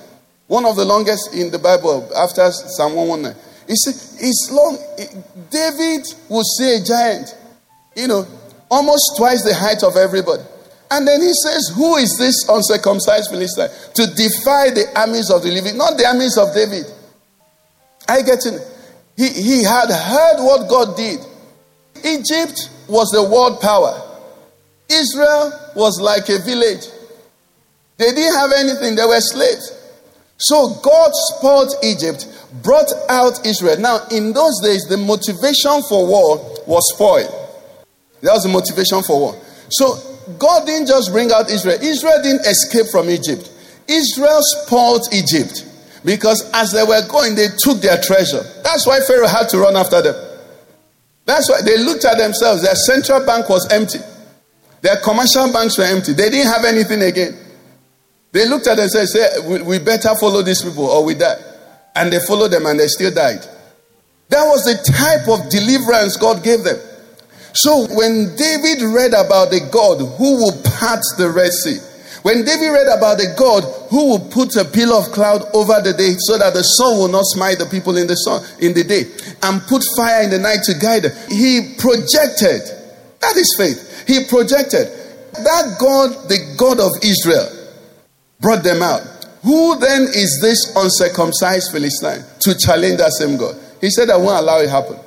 [0.48, 3.49] One of the longest in the Bible after Psalm 119.
[3.70, 3.86] It's,
[4.20, 4.78] it's long.
[5.48, 7.36] David would see a giant,
[7.94, 8.26] you know,
[8.68, 10.42] almost twice the height of everybody.
[10.90, 15.52] And then he says, Who is this uncircumcised Philistine to defy the armies of the
[15.52, 15.78] living?
[15.78, 16.84] Not the armies of David.
[18.08, 18.60] I get it.
[19.16, 21.20] He, he had heard what God did.
[22.04, 24.02] Egypt was the world power,
[24.90, 26.86] Israel was like a village.
[27.98, 29.76] They didn't have anything, they were slaves.
[30.38, 32.26] So God spoiled Egypt,
[32.62, 33.78] brought out Israel.
[33.78, 37.28] Now, in those days, the motivation for war was spoil.
[38.22, 39.42] That was the motivation for war.
[39.70, 39.96] So
[40.38, 41.78] God didn't just bring out Israel.
[41.80, 43.50] Israel didn't escape from Egypt.
[43.88, 45.66] Israel spoiled Egypt
[46.04, 48.42] because as they were going, they took their treasure.
[48.62, 50.14] That's why Pharaoh had to run after them.
[51.24, 52.62] That's why they looked at themselves.
[52.62, 53.98] Their central bank was empty.
[54.82, 56.12] Their commercial banks were empty.
[56.12, 57.36] They didn't have anything again.
[58.32, 61.36] They looked at themselves and said, we better follow these people or we die.
[61.94, 63.40] And they followed them and they still died.
[64.28, 66.78] That was the type of deliverance God gave them.
[67.52, 71.78] So when David read about the God who will part the Red Sea,
[72.22, 75.94] when David read about the God who will put a pillar of cloud over the
[75.96, 78.84] day so that the sun will not smite the people in the sun in the
[78.84, 79.08] day
[79.42, 82.62] and put fire in the night to guide them, he projected.
[83.18, 84.06] That is faith.
[84.06, 84.86] He projected
[85.32, 87.48] that God, the God of Israel,
[88.40, 89.02] brought them out.
[89.42, 93.56] Who then is this uncircumcised Philistine to challenge that same God?
[93.80, 94.98] He said, I won't allow it happen.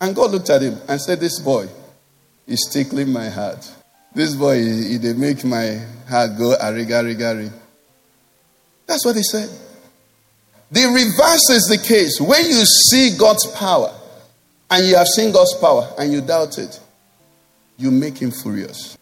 [0.00, 1.66] And God looked at him and said, This boy
[2.46, 3.68] is tickling my heart.
[4.14, 7.50] This boy, he, he make my heart go arigari gari.
[8.86, 9.48] That's what he said.
[10.70, 12.20] The reverse is the case.
[12.20, 13.92] When you see God's power
[14.70, 16.80] and you have seen God's power and you doubt it,
[17.76, 18.96] you make him furious.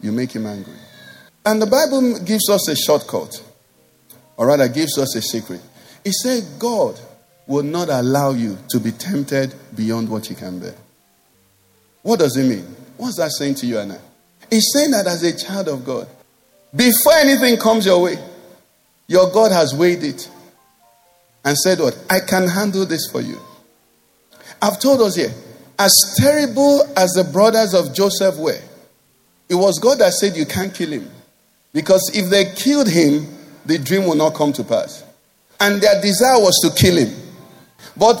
[0.00, 0.74] You make him angry.
[1.44, 3.42] And the Bible gives us a shortcut,
[4.36, 5.60] or rather, gives us a secret.
[6.04, 6.98] It said, God
[7.46, 10.74] will not allow you to be tempted beyond what you can bear.
[12.02, 12.64] What does it mean?
[12.96, 13.98] What's that saying to you and I?
[14.50, 16.08] It's saying that as a child of God,
[16.74, 18.16] before anything comes your way,
[19.06, 20.30] your God has weighed it
[21.44, 21.98] and said, What?
[22.08, 23.38] I can handle this for you.
[24.62, 25.32] I've told us here,
[25.78, 28.60] as terrible as the brothers of Joseph were,
[29.48, 31.10] it was God that said, You can't kill him.
[31.72, 33.26] Because if they killed him,
[33.64, 35.04] the dream will not come to pass.
[35.60, 37.14] And their desire was to kill him.
[37.96, 38.16] But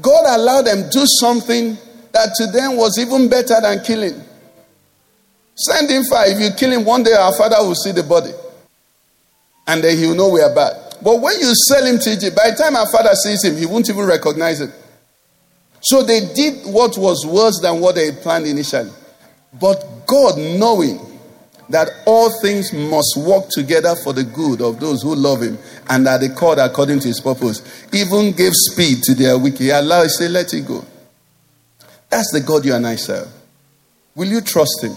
[0.00, 1.76] God allowed them to do something
[2.12, 4.20] that to them was even better than killing.
[5.54, 6.26] Send him far.
[6.26, 8.32] If you kill him, one day our father will see the body.
[9.66, 10.96] And then he'll know we are bad.
[11.02, 13.66] But when you sell him to Egypt, by the time our father sees him, he
[13.66, 14.72] won't even recognize him.
[15.82, 18.90] So they did what was worse than what they planned initially.
[19.58, 20.98] But God, knowing
[21.70, 25.56] that all things must work together for the good of those who love him
[25.88, 27.62] and are the called according to his purpose,
[27.92, 29.60] even gave speed to their wicked.
[29.60, 30.84] He allowed, say, let it go.
[32.08, 33.28] That's the God you and I serve.
[34.16, 34.94] Will you trust him?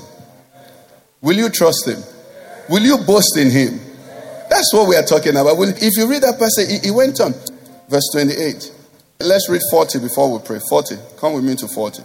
[1.21, 2.01] Will you trust him?
[2.67, 3.80] Will you boast in him?
[4.49, 5.55] That's what we are talking about.
[5.59, 7.34] If you read that passage, he went on.
[7.88, 8.71] Verse 28.
[9.19, 10.59] Let's read 40 before we pray.
[10.69, 10.95] 40.
[11.17, 12.01] Come with me to 40.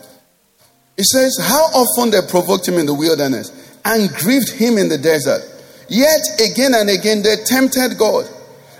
[0.98, 4.98] It says, How often they provoked him in the wilderness and grieved him in the
[4.98, 5.42] desert.
[5.88, 8.28] Yet again and again they tempted God.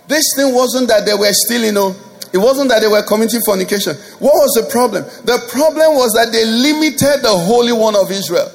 [0.08, 1.94] This thing wasn't that they were still, you know,
[2.32, 3.96] it wasn't that they were committing fornication.
[4.20, 5.04] What was the problem?
[5.24, 8.52] The problem was that they limited the Holy One of Israel.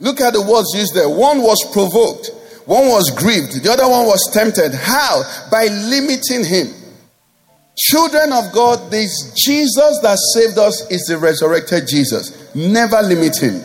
[0.00, 1.08] Look at the words used there.
[1.08, 2.30] One was provoked,
[2.66, 4.74] one was grieved, the other one was tempted.
[4.74, 5.22] How?
[5.50, 6.74] By limiting him.
[7.76, 12.54] Children of God, this Jesus that saved us is the resurrected Jesus.
[12.54, 13.62] Never limit him.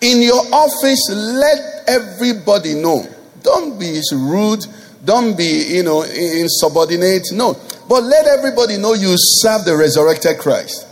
[0.00, 3.06] In your office, let everybody know.
[3.42, 4.66] Don't be rude.
[5.04, 7.28] Don't be, you know, insubordinate.
[7.32, 7.56] No.
[7.88, 10.86] But let everybody know you serve the resurrected Christ.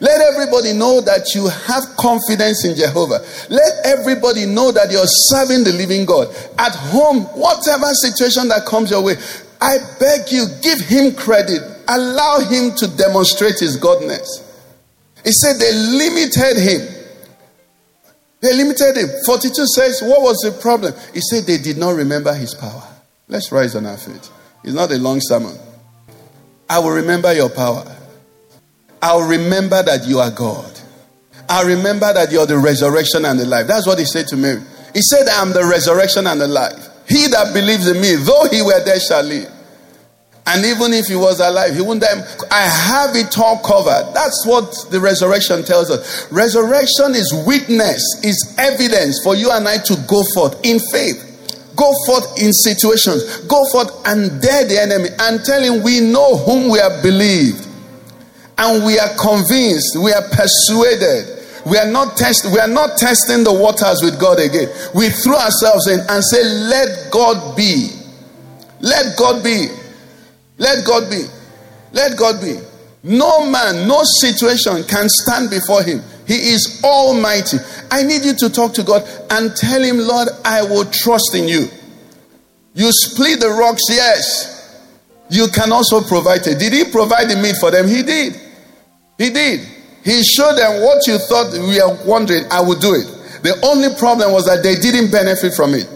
[0.00, 3.20] Let everybody know that you have confidence in Jehovah.
[3.50, 6.28] Let everybody know that you're serving the living God.
[6.56, 9.16] At home, whatever situation that comes your way,
[9.60, 11.60] I beg you, give him credit.
[11.86, 14.40] Allow him to demonstrate his godness.
[15.22, 16.99] He said they limited him.
[18.40, 19.08] They limited him.
[19.26, 20.94] 42 says, What was the problem?
[21.12, 22.82] He said they did not remember his power.
[23.28, 24.30] Let's rise on our feet.
[24.64, 25.56] It's not a long sermon.
[26.68, 27.84] I will remember your power.
[29.02, 30.78] I'll remember that you are God.
[31.48, 33.66] I'll remember that you're the resurrection and the life.
[33.66, 34.62] That's what he said to Mary.
[34.94, 36.88] He said, I am the resurrection and the life.
[37.08, 39.50] He that believes in me, though he were dead, shall live.
[40.46, 42.26] And even if he was alive, he wouldn't die.
[42.50, 44.14] I have it all covered.
[44.14, 46.30] That's what the resurrection tells us.
[46.32, 51.26] Resurrection is witness, is evidence for you and I to go forth in faith.
[51.76, 53.46] Go forth in situations.
[53.46, 57.68] Go forth and dare the enemy and tell him we know whom we have believed
[58.58, 61.40] and we are convinced, we are persuaded.
[61.64, 64.68] We are not test, we are not testing the waters with God again.
[64.94, 67.90] We throw ourselves in and say, Let God be.
[68.80, 69.68] Let God be.
[70.60, 71.24] Let God be.
[71.92, 72.60] Let God be.
[73.02, 76.00] No man, no situation can stand before him.
[76.30, 77.56] He is almighty.
[77.90, 81.48] I need you to talk to God and tell Him, Lord, I will trust in
[81.48, 81.66] you.
[82.72, 84.86] You split the rocks, yes.
[85.28, 86.60] You can also provide it.
[86.60, 87.88] Did He provide the meat for them?
[87.88, 88.38] He did.
[89.18, 89.66] He did.
[90.04, 93.10] He showed them what you thought we are wondering, I will do it.
[93.42, 95.90] The only problem was that they didn't benefit from it.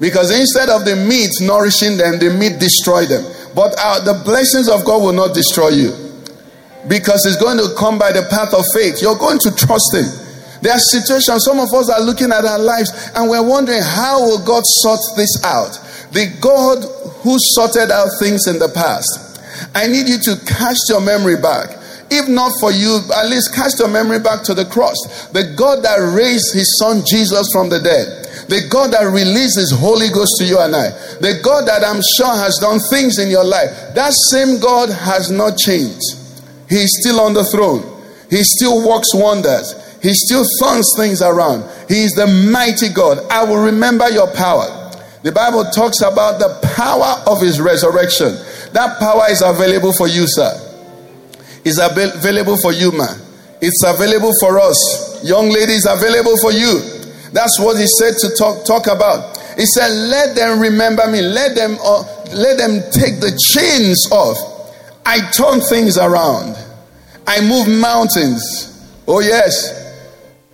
[0.00, 3.24] Because instead of the meat nourishing them, the meat destroyed them.
[3.54, 5.92] But uh, the blessings of God will not destroy you.
[6.88, 9.00] Because it's going to come by the path of faith.
[9.00, 10.04] You're going to trust Him.
[10.64, 14.20] There are situations, some of us are looking at our lives and we're wondering, how
[14.24, 15.76] will God sort this out?
[16.16, 16.80] The God
[17.20, 19.36] who sorted out things in the past.
[19.74, 21.68] I need you to cast your memory back.
[22.10, 24.96] If not for you, at least cast your memory back to the cross.
[25.36, 28.23] The God that raised his son Jesus from the dead.
[28.48, 30.90] The God that released his Holy Ghost to you and I.
[31.20, 33.70] The God that I'm sure has done things in your life.
[33.94, 36.02] That same God has not changed.
[36.68, 37.82] He's still on the throne.
[38.30, 39.72] He still works wonders.
[40.02, 41.64] He still turns things around.
[41.88, 43.18] He is the mighty God.
[43.30, 44.68] I will remember your power.
[45.22, 48.36] The Bible talks about the power of his resurrection.
[48.72, 50.64] That power is available for you, sir
[51.64, 53.16] is available for you, man.
[53.60, 55.24] It's available for us.
[55.24, 56.93] Young ladies, available for you.
[57.34, 59.36] That's what he said to talk, talk about.
[59.58, 61.20] He said, Let them remember me.
[61.20, 64.38] Let them, uh, let them take the chains off.
[65.04, 66.56] I turn things around.
[67.26, 68.70] I move mountains.
[69.08, 69.82] Oh, yes.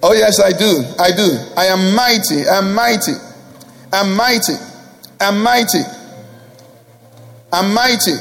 [0.02, 0.82] Oh, yes, I do.
[0.98, 1.38] I do.
[1.54, 2.48] I am mighty.
[2.48, 3.12] I'm mighty.
[3.92, 4.54] I'm mighty.
[5.20, 5.82] I'm mighty.
[7.52, 8.16] I'm mighty.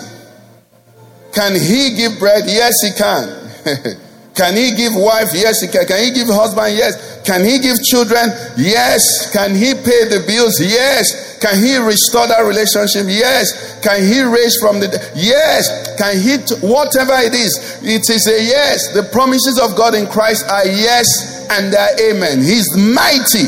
[1.34, 2.43] Can he give bread?
[2.45, 3.99] Yes, he can.
[4.40, 5.36] can he give wife?
[5.36, 5.84] Yes, he can.
[5.84, 6.72] Can he give husband?
[6.72, 6.96] Yes.
[7.28, 8.32] Can he give children?
[8.56, 9.04] Yes.
[9.36, 10.56] Can he pay the bills?
[10.64, 11.36] Yes.
[11.44, 13.12] Can he restore that relationship?
[13.12, 13.52] Yes.
[13.84, 15.04] Can he raise from the dead?
[15.12, 15.68] Yes.
[16.00, 17.84] Can he t- whatever it is?
[17.84, 18.96] It is a yes.
[18.96, 22.40] The promises of God in Christ are yes and they're amen.
[22.40, 23.44] He's mighty.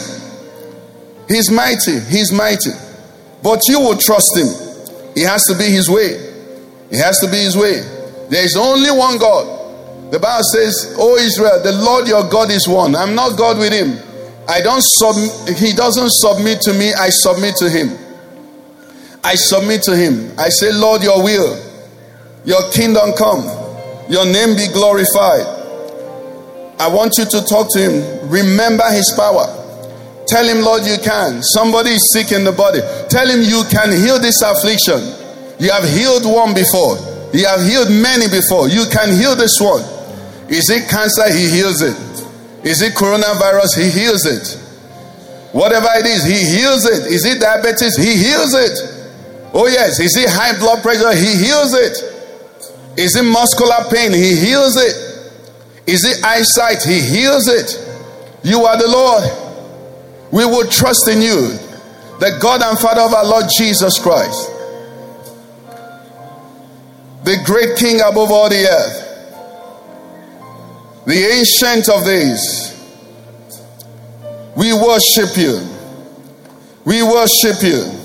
[1.31, 2.03] He's mighty.
[2.11, 2.75] He's mighty.
[3.39, 4.51] But you will trust him.
[5.15, 6.19] He has to be his way.
[6.91, 7.79] It has to be His way.
[8.27, 9.60] There is only one God.
[10.11, 12.95] The Bible says, "O Israel, the Lord your God is one.
[12.95, 13.97] I'm not God with Him.
[14.47, 15.15] I don't sub.
[15.55, 16.93] He doesn't submit to me.
[16.93, 17.97] I submit to Him.
[19.23, 20.33] I submit to Him.
[20.37, 21.55] I say, Lord, Your will,
[22.43, 23.43] Your kingdom come,
[24.09, 25.47] Your name be glorified.
[26.79, 28.29] I want you to talk to Him.
[28.29, 29.47] Remember His power.
[30.27, 31.41] Tell Him, Lord, you can.
[31.43, 32.81] Somebody is sick in the body.
[33.09, 34.99] Tell Him you can heal this affliction.
[35.59, 36.97] You have healed one before.
[37.31, 38.67] You have healed many before.
[38.67, 40.00] You can heal this one.
[40.51, 41.31] Is it cancer?
[41.33, 41.95] He heals it.
[42.63, 43.79] Is it coronavirus?
[43.79, 44.59] He heals it.
[45.53, 47.07] Whatever it is, He heals it.
[47.07, 47.95] Is it diabetes?
[47.97, 48.77] He heals it.
[49.53, 49.99] Oh, yes.
[49.99, 51.13] Is it high blood pressure?
[51.15, 51.97] He heals it.
[52.97, 54.13] Is it muscular pain?
[54.13, 54.95] He heals it.
[55.87, 56.83] Is it eyesight?
[56.83, 57.71] He heals it.
[58.43, 59.23] You are the Lord.
[60.31, 61.47] We will trust in you,
[62.19, 64.51] the God and Father of our Lord Jesus Christ
[67.23, 69.00] the great King above all the earth,
[71.05, 72.77] the ancient of days.
[74.55, 75.67] We worship you.
[76.85, 78.01] We worship you.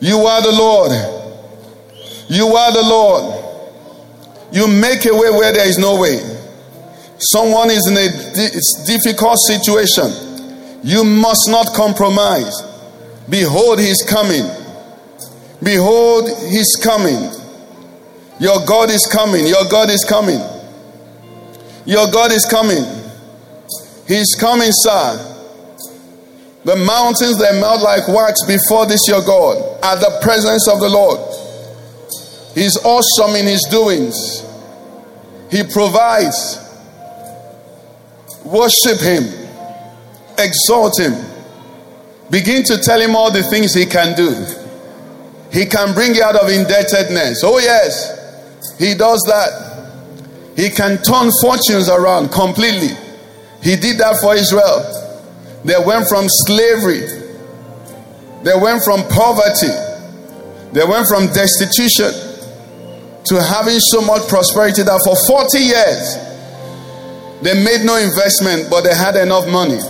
[0.00, 0.92] You are the Lord.
[2.28, 3.44] You are the Lord.
[4.52, 6.18] You make a way where there is no way.
[7.32, 8.08] Someone is in a
[8.86, 10.80] difficult situation.
[10.84, 12.54] You must not compromise.
[13.28, 14.44] Behold, he's coming.
[15.62, 17.32] Behold, he's coming.
[18.38, 19.46] Your God is coming.
[19.46, 20.40] Your God is coming.
[21.86, 22.84] Your God is coming.
[24.06, 25.30] He's coming, sir.
[26.64, 30.88] The mountains they melt like wax before this your God at the presence of the
[30.88, 31.20] Lord.
[32.54, 34.40] He's awesome in his doings.
[35.50, 36.58] He provides.
[38.44, 39.24] Worship him.
[40.38, 41.14] Exalt him.
[42.30, 44.32] Begin to tell him all the things he can do.
[45.52, 47.42] He can bring you out of indebtedness.
[47.44, 48.76] Oh, yes.
[48.78, 49.73] He does that.
[50.56, 52.94] He can turn fortunes around completely.
[53.62, 54.84] He did that for Israel.
[55.64, 57.00] They went from slavery,
[58.44, 59.72] they went from poverty,
[60.72, 62.12] they went from destitution
[63.24, 66.20] to having so much prosperity that for 40 years
[67.40, 69.80] they made no investment, but they had enough money.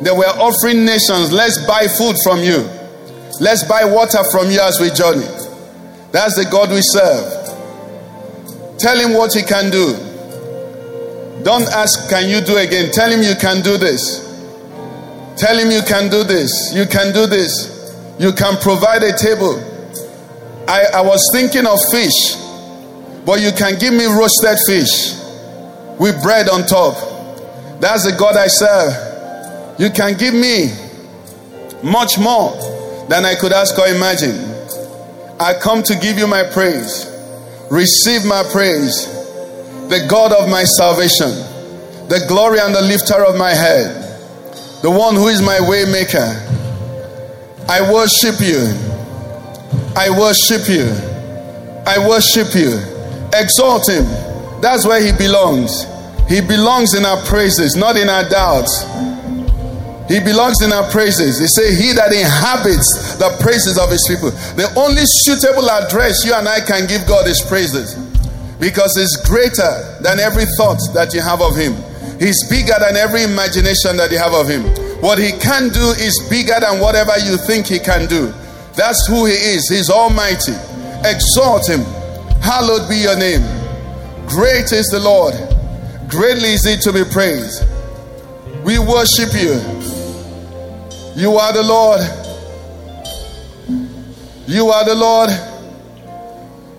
[0.00, 2.64] They were offering nations, let's buy food from you,
[3.40, 5.28] let's buy water from you as we journey.
[6.12, 7.45] That's the God we serve.
[8.78, 9.94] Tell him what he can do.
[11.44, 12.90] Don't ask, Can you do again?
[12.92, 14.24] Tell him you can do this.
[15.36, 16.72] Tell him you can do this.
[16.74, 17.94] You can do this.
[18.18, 19.60] You can provide a table.
[20.68, 22.34] I, I was thinking of fish,
[23.24, 25.14] but you can give me roasted fish
[26.00, 26.96] with bread on top.
[27.80, 29.78] That's the God I serve.
[29.78, 30.72] You can give me
[31.82, 32.56] much more
[33.08, 34.36] than I could ask or imagine.
[35.38, 37.15] I come to give you my praise.
[37.70, 39.06] Receive my praise,
[39.88, 41.30] the God of my salvation,
[42.08, 43.90] the glory and the lifter of my head,
[44.82, 46.46] the one who is my waymaker.
[47.68, 48.62] I worship you.
[49.96, 50.86] I worship you.
[51.86, 52.78] I worship you.
[53.34, 54.04] Exalt him.
[54.60, 55.84] That's where he belongs.
[56.28, 58.84] He belongs in our praises, not in our doubts.
[60.08, 61.42] He belongs in our praises.
[61.42, 64.30] They say, He that inhabits the praises of His people.
[64.54, 67.98] The only suitable address you and I can give God is praises
[68.62, 71.74] because it's greater than every thought that you have of Him.
[72.22, 74.62] He's bigger than every imagination that you have of Him.
[75.02, 78.30] What He can do is bigger than whatever you think He can do.
[78.78, 79.66] That's who He is.
[79.68, 80.54] He's Almighty.
[81.02, 81.82] Exalt Him.
[82.38, 83.42] Hallowed be your name.
[84.30, 85.34] Great is the Lord.
[86.08, 87.66] Greatly is He to be praised.
[88.62, 89.95] We worship you.
[91.16, 92.00] You are the Lord.
[94.46, 95.30] You are the Lord.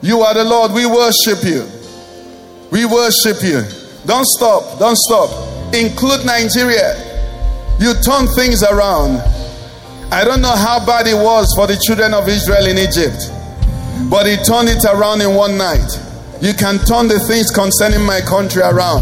[0.03, 0.73] You are the Lord.
[0.73, 1.65] We worship you.
[2.69, 3.63] We worship you.
[4.05, 4.77] Don't stop.
[4.77, 5.73] Don't stop.
[5.73, 6.93] Include Nigeria.
[7.79, 9.17] You turn things around.
[10.13, 13.17] I don't know how bad it was for the children of Israel in Egypt,
[14.07, 15.89] but he turned it around in one night.
[16.41, 19.01] You can turn the things concerning my country around.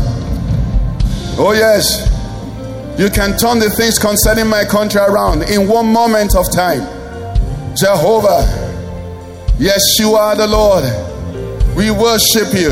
[1.38, 2.15] Oh, yes.
[2.98, 6.80] You can turn the things concerning my country around in one moment of time.
[7.76, 8.48] Jehovah,
[9.60, 10.86] yes, you are the Lord.
[11.76, 12.72] We worship you.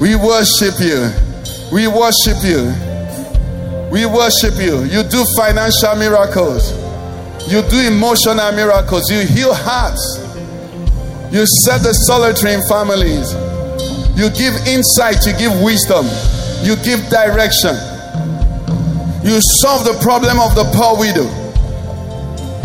[0.00, 1.14] We worship you.
[1.70, 2.74] We worship you.
[3.92, 4.82] We worship you.
[4.90, 6.72] You do financial miracles.
[7.46, 9.08] You do emotional miracles.
[9.10, 10.02] You heal hearts.
[11.30, 13.30] You set the solitary in families.
[14.18, 15.22] You give insight.
[15.24, 16.06] You give wisdom.
[16.66, 17.78] You give direction.
[19.22, 21.28] You solved the problem of the poor widow.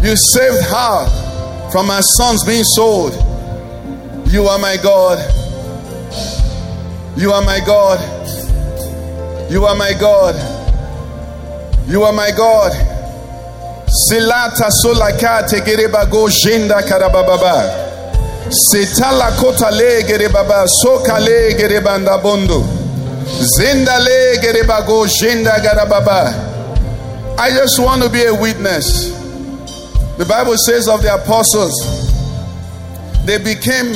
[0.02, 3.14] You saved her from her sons being sold.
[4.32, 5.20] You are my God.
[7.18, 8.00] You are my God.
[9.52, 10.36] You are my God.
[11.88, 12.72] You are my God.
[13.88, 17.84] Silata solakate gerebago jenda karabababa.
[18.50, 22.75] Setala kota le gerebaba sokale gerebanda bondo.
[24.40, 25.06] Gerebago.
[27.38, 29.10] I just want to be a witness.
[30.18, 31.74] The Bible says of the apostles,
[33.26, 33.92] they became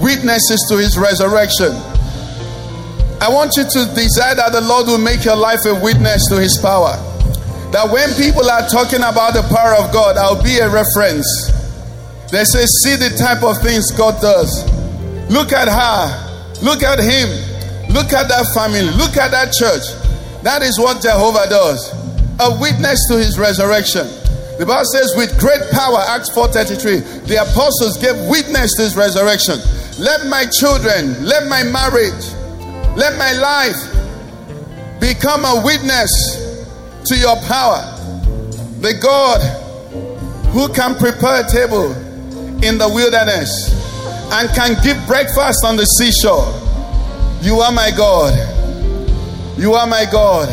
[0.00, 1.72] witnesses to his resurrection.
[3.20, 6.36] I want you to desire that the Lord will make your life a witness to
[6.36, 6.94] his power.
[7.72, 11.26] That when people are talking about the power of God, I'll be a reference.
[12.30, 14.62] They say, See the type of things God does.
[15.30, 16.62] Look at her.
[16.62, 17.53] Look at him.
[17.94, 18.90] Look at that family.
[18.98, 19.86] Look at that church.
[20.42, 22.04] That is what Jehovah does
[22.40, 24.06] a witness to his resurrection.
[24.58, 29.58] The Bible says, with great power, Acts 4:33, the apostles gave witness to his resurrection.
[29.98, 32.24] Let my children, let my marriage,
[32.96, 33.78] let my life
[35.00, 36.10] become a witness
[37.06, 37.82] to your power.
[38.80, 39.40] The God
[40.50, 41.92] who can prepare a table
[42.62, 43.70] in the wilderness
[44.32, 46.63] and can give breakfast on the seashore.
[47.44, 48.32] You are my God.
[49.58, 50.48] You are my God.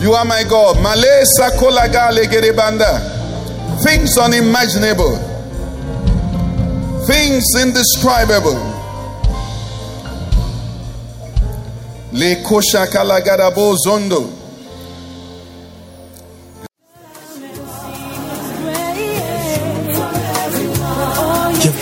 [0.00, 0.82] You are my God.
[0.82, 1.50] Malesa
[2.26, 3.82] gerebanda.
[3.84, 5.16] Things unimaginable.
[7.06, 8.56] Things indescribable.
[12.12, 14.43] Le kosha kalagarabo zondo.